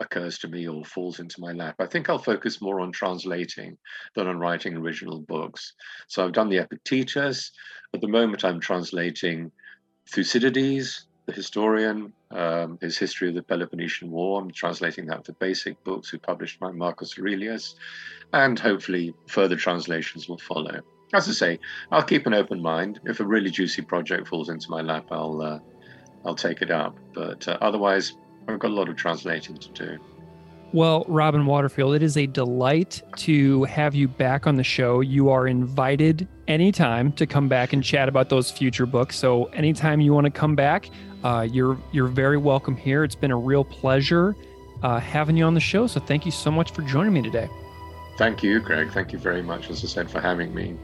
occurs 0.00 0.38
to 0.38 0.48
me 0.48 0.66
or 0.66 0.84
falls 0.84 1.20
into 1.20 1.40
my 1.40 1.52
lap. 1.52 1.76
I 1.78 1.86
think 1.86 2.08
I'll 2.08 2.18
focus 2.18 2.60
more 2.60 2.80
on 2.80 2.92
translating 2.92 3.76
than 4.14 4.26
on 4.26 4.38
writing 4.38 4.76
original 4.76 5.20
books. 5.20 5.74
So 6.08 6.24
I've 6.24 6.32
done 6.32 6.48
the 6.48 6.58
Epictetus. 6.58 7.52
At 7.94 8.00
the 8.00 8.08
moment, 8.08 8.44
I'm 8.44 8.60
translating 8.60 9.52
Thucydides, 10.08 11.06
the 11.26 11.32
historian, 11.32 12.12
um, 12.30 12.78
his 12.80 12.98
history 12.98 13.28
of 13.28 13.34
the 13.34 13.42
Peloponnesian 13.42 14.10
War. 14.10 14.40
I'm 14.40 14.50
translating 14.50 15.06
that 15.06 15.26
for 15.26 15.32
basic 15.34 15.82
books, 15.84 16.08
who 16.08 16.18
published 16.18 16.58
by 16.58 16.72
Marcus 16.72 17.18
Aurelius, 17.18 17.76
and 18.32 18.58
hopefully 18.58 19.14
further 19.28 19.56
translations 19.56 20.28
will 20.28 20.38
follow. 20.38 20.80
As 21.12 21.28
I 21.28 21.32
say, 21.32 21.58
I'll 21.90 22.02
keep 22.02 22.26
an 22.26 22.34
open 22.34 22.62
mind. 22.62 23.00
If 23.04 23.20
a 23.20 23.26
really 23.26 23.50
juicy 23.50 23.82
project 23.82 24.28
falls 24.28 24.48
into 24.48 24.70
my 24.70 24.80
lap, 24.80 25.06
I'll 25.10 25.42
uh, 25.42 25.58
I'll 26.24 26.36
take 26.36 26.62
it 26.62 26.70
up. 26.70 26.96
But 27.14 27.46
uh, 27.48 27.58
otherwise, 27.60 28.14
I've 28.48 28.58
got 28.58 28.70
a 28.70 28.74
lot 28.74 28.88
of 28.88 28.96
translating 28.96 29.56
to 29.56 29.68
do. 29.70 29.98
Well, 30.72 31.04
Robin 31.08 31.46
Waterfield, 31.46 31.96
it 31.96 32.02
is 32.02 32.16
a 32.16 32.26
delight 32.26 33.02
to 33.16 33.64
have 33.64 33.94
you 33.94 34.06
back 34.06 34.46
on 34.46 34.54
the 34.54 34.62
show. 34.62 35.00
You 35.00 35.28
are 35.30 35.48
invited 35.48 36.28
anytime 36.46 37.10
to 37.12 37.26
come 37.26 37.48
back 37.48 37.72
and 37.72 37.82
chat 37.82 38.08
about 38.08 38.28
those 38.28 38.52
future 38.52 38.86
books. 38.86 39.16
So 39.16 39.46
anytime 39.46 40.00
you 40.00 40.12
want 40.12 40.26
to 40.26 40.30
come 40.30 40.54
back, 40.54 40.88
uh, 41.24 41.46
you're 41.50 41.76
you're 41.90 42.06
very 42.06 42.36
welcome 42.36 42.76
here. 42.76 43.02
It's 43.02 43.16
been 43.16 43.32
a 43.32 43.36
real 43.36 43.64
pleasure 43.64 44.36
uh, 44.82 45.00
having 45.00 45.36
you 45.36 45.44
on 45.44 45.54
the 45.54 45.60
show. 45.60 45.88
So 45.88 45.98
thank 45.98 46.24
you 46.24 46.32
so 46.32 46.52
much 46.52 46.70
for 46.70 46.82
joining 46.82 47.14
me 47.14 47.22
today. 47.22 47.48
Thank 48.16 48.42
you, 48.42 48.60
Greg. 48.60 48.92
Thank 48.92 49.12
you 49.12 49.18
very 49.18 49.42
much, 49.42 49.70
as 49.70 49.82
I 49.82 49.88
said, 49.88 50.10
for 50.10 50.20
having 50.20 50.54
me. 50.54 50.76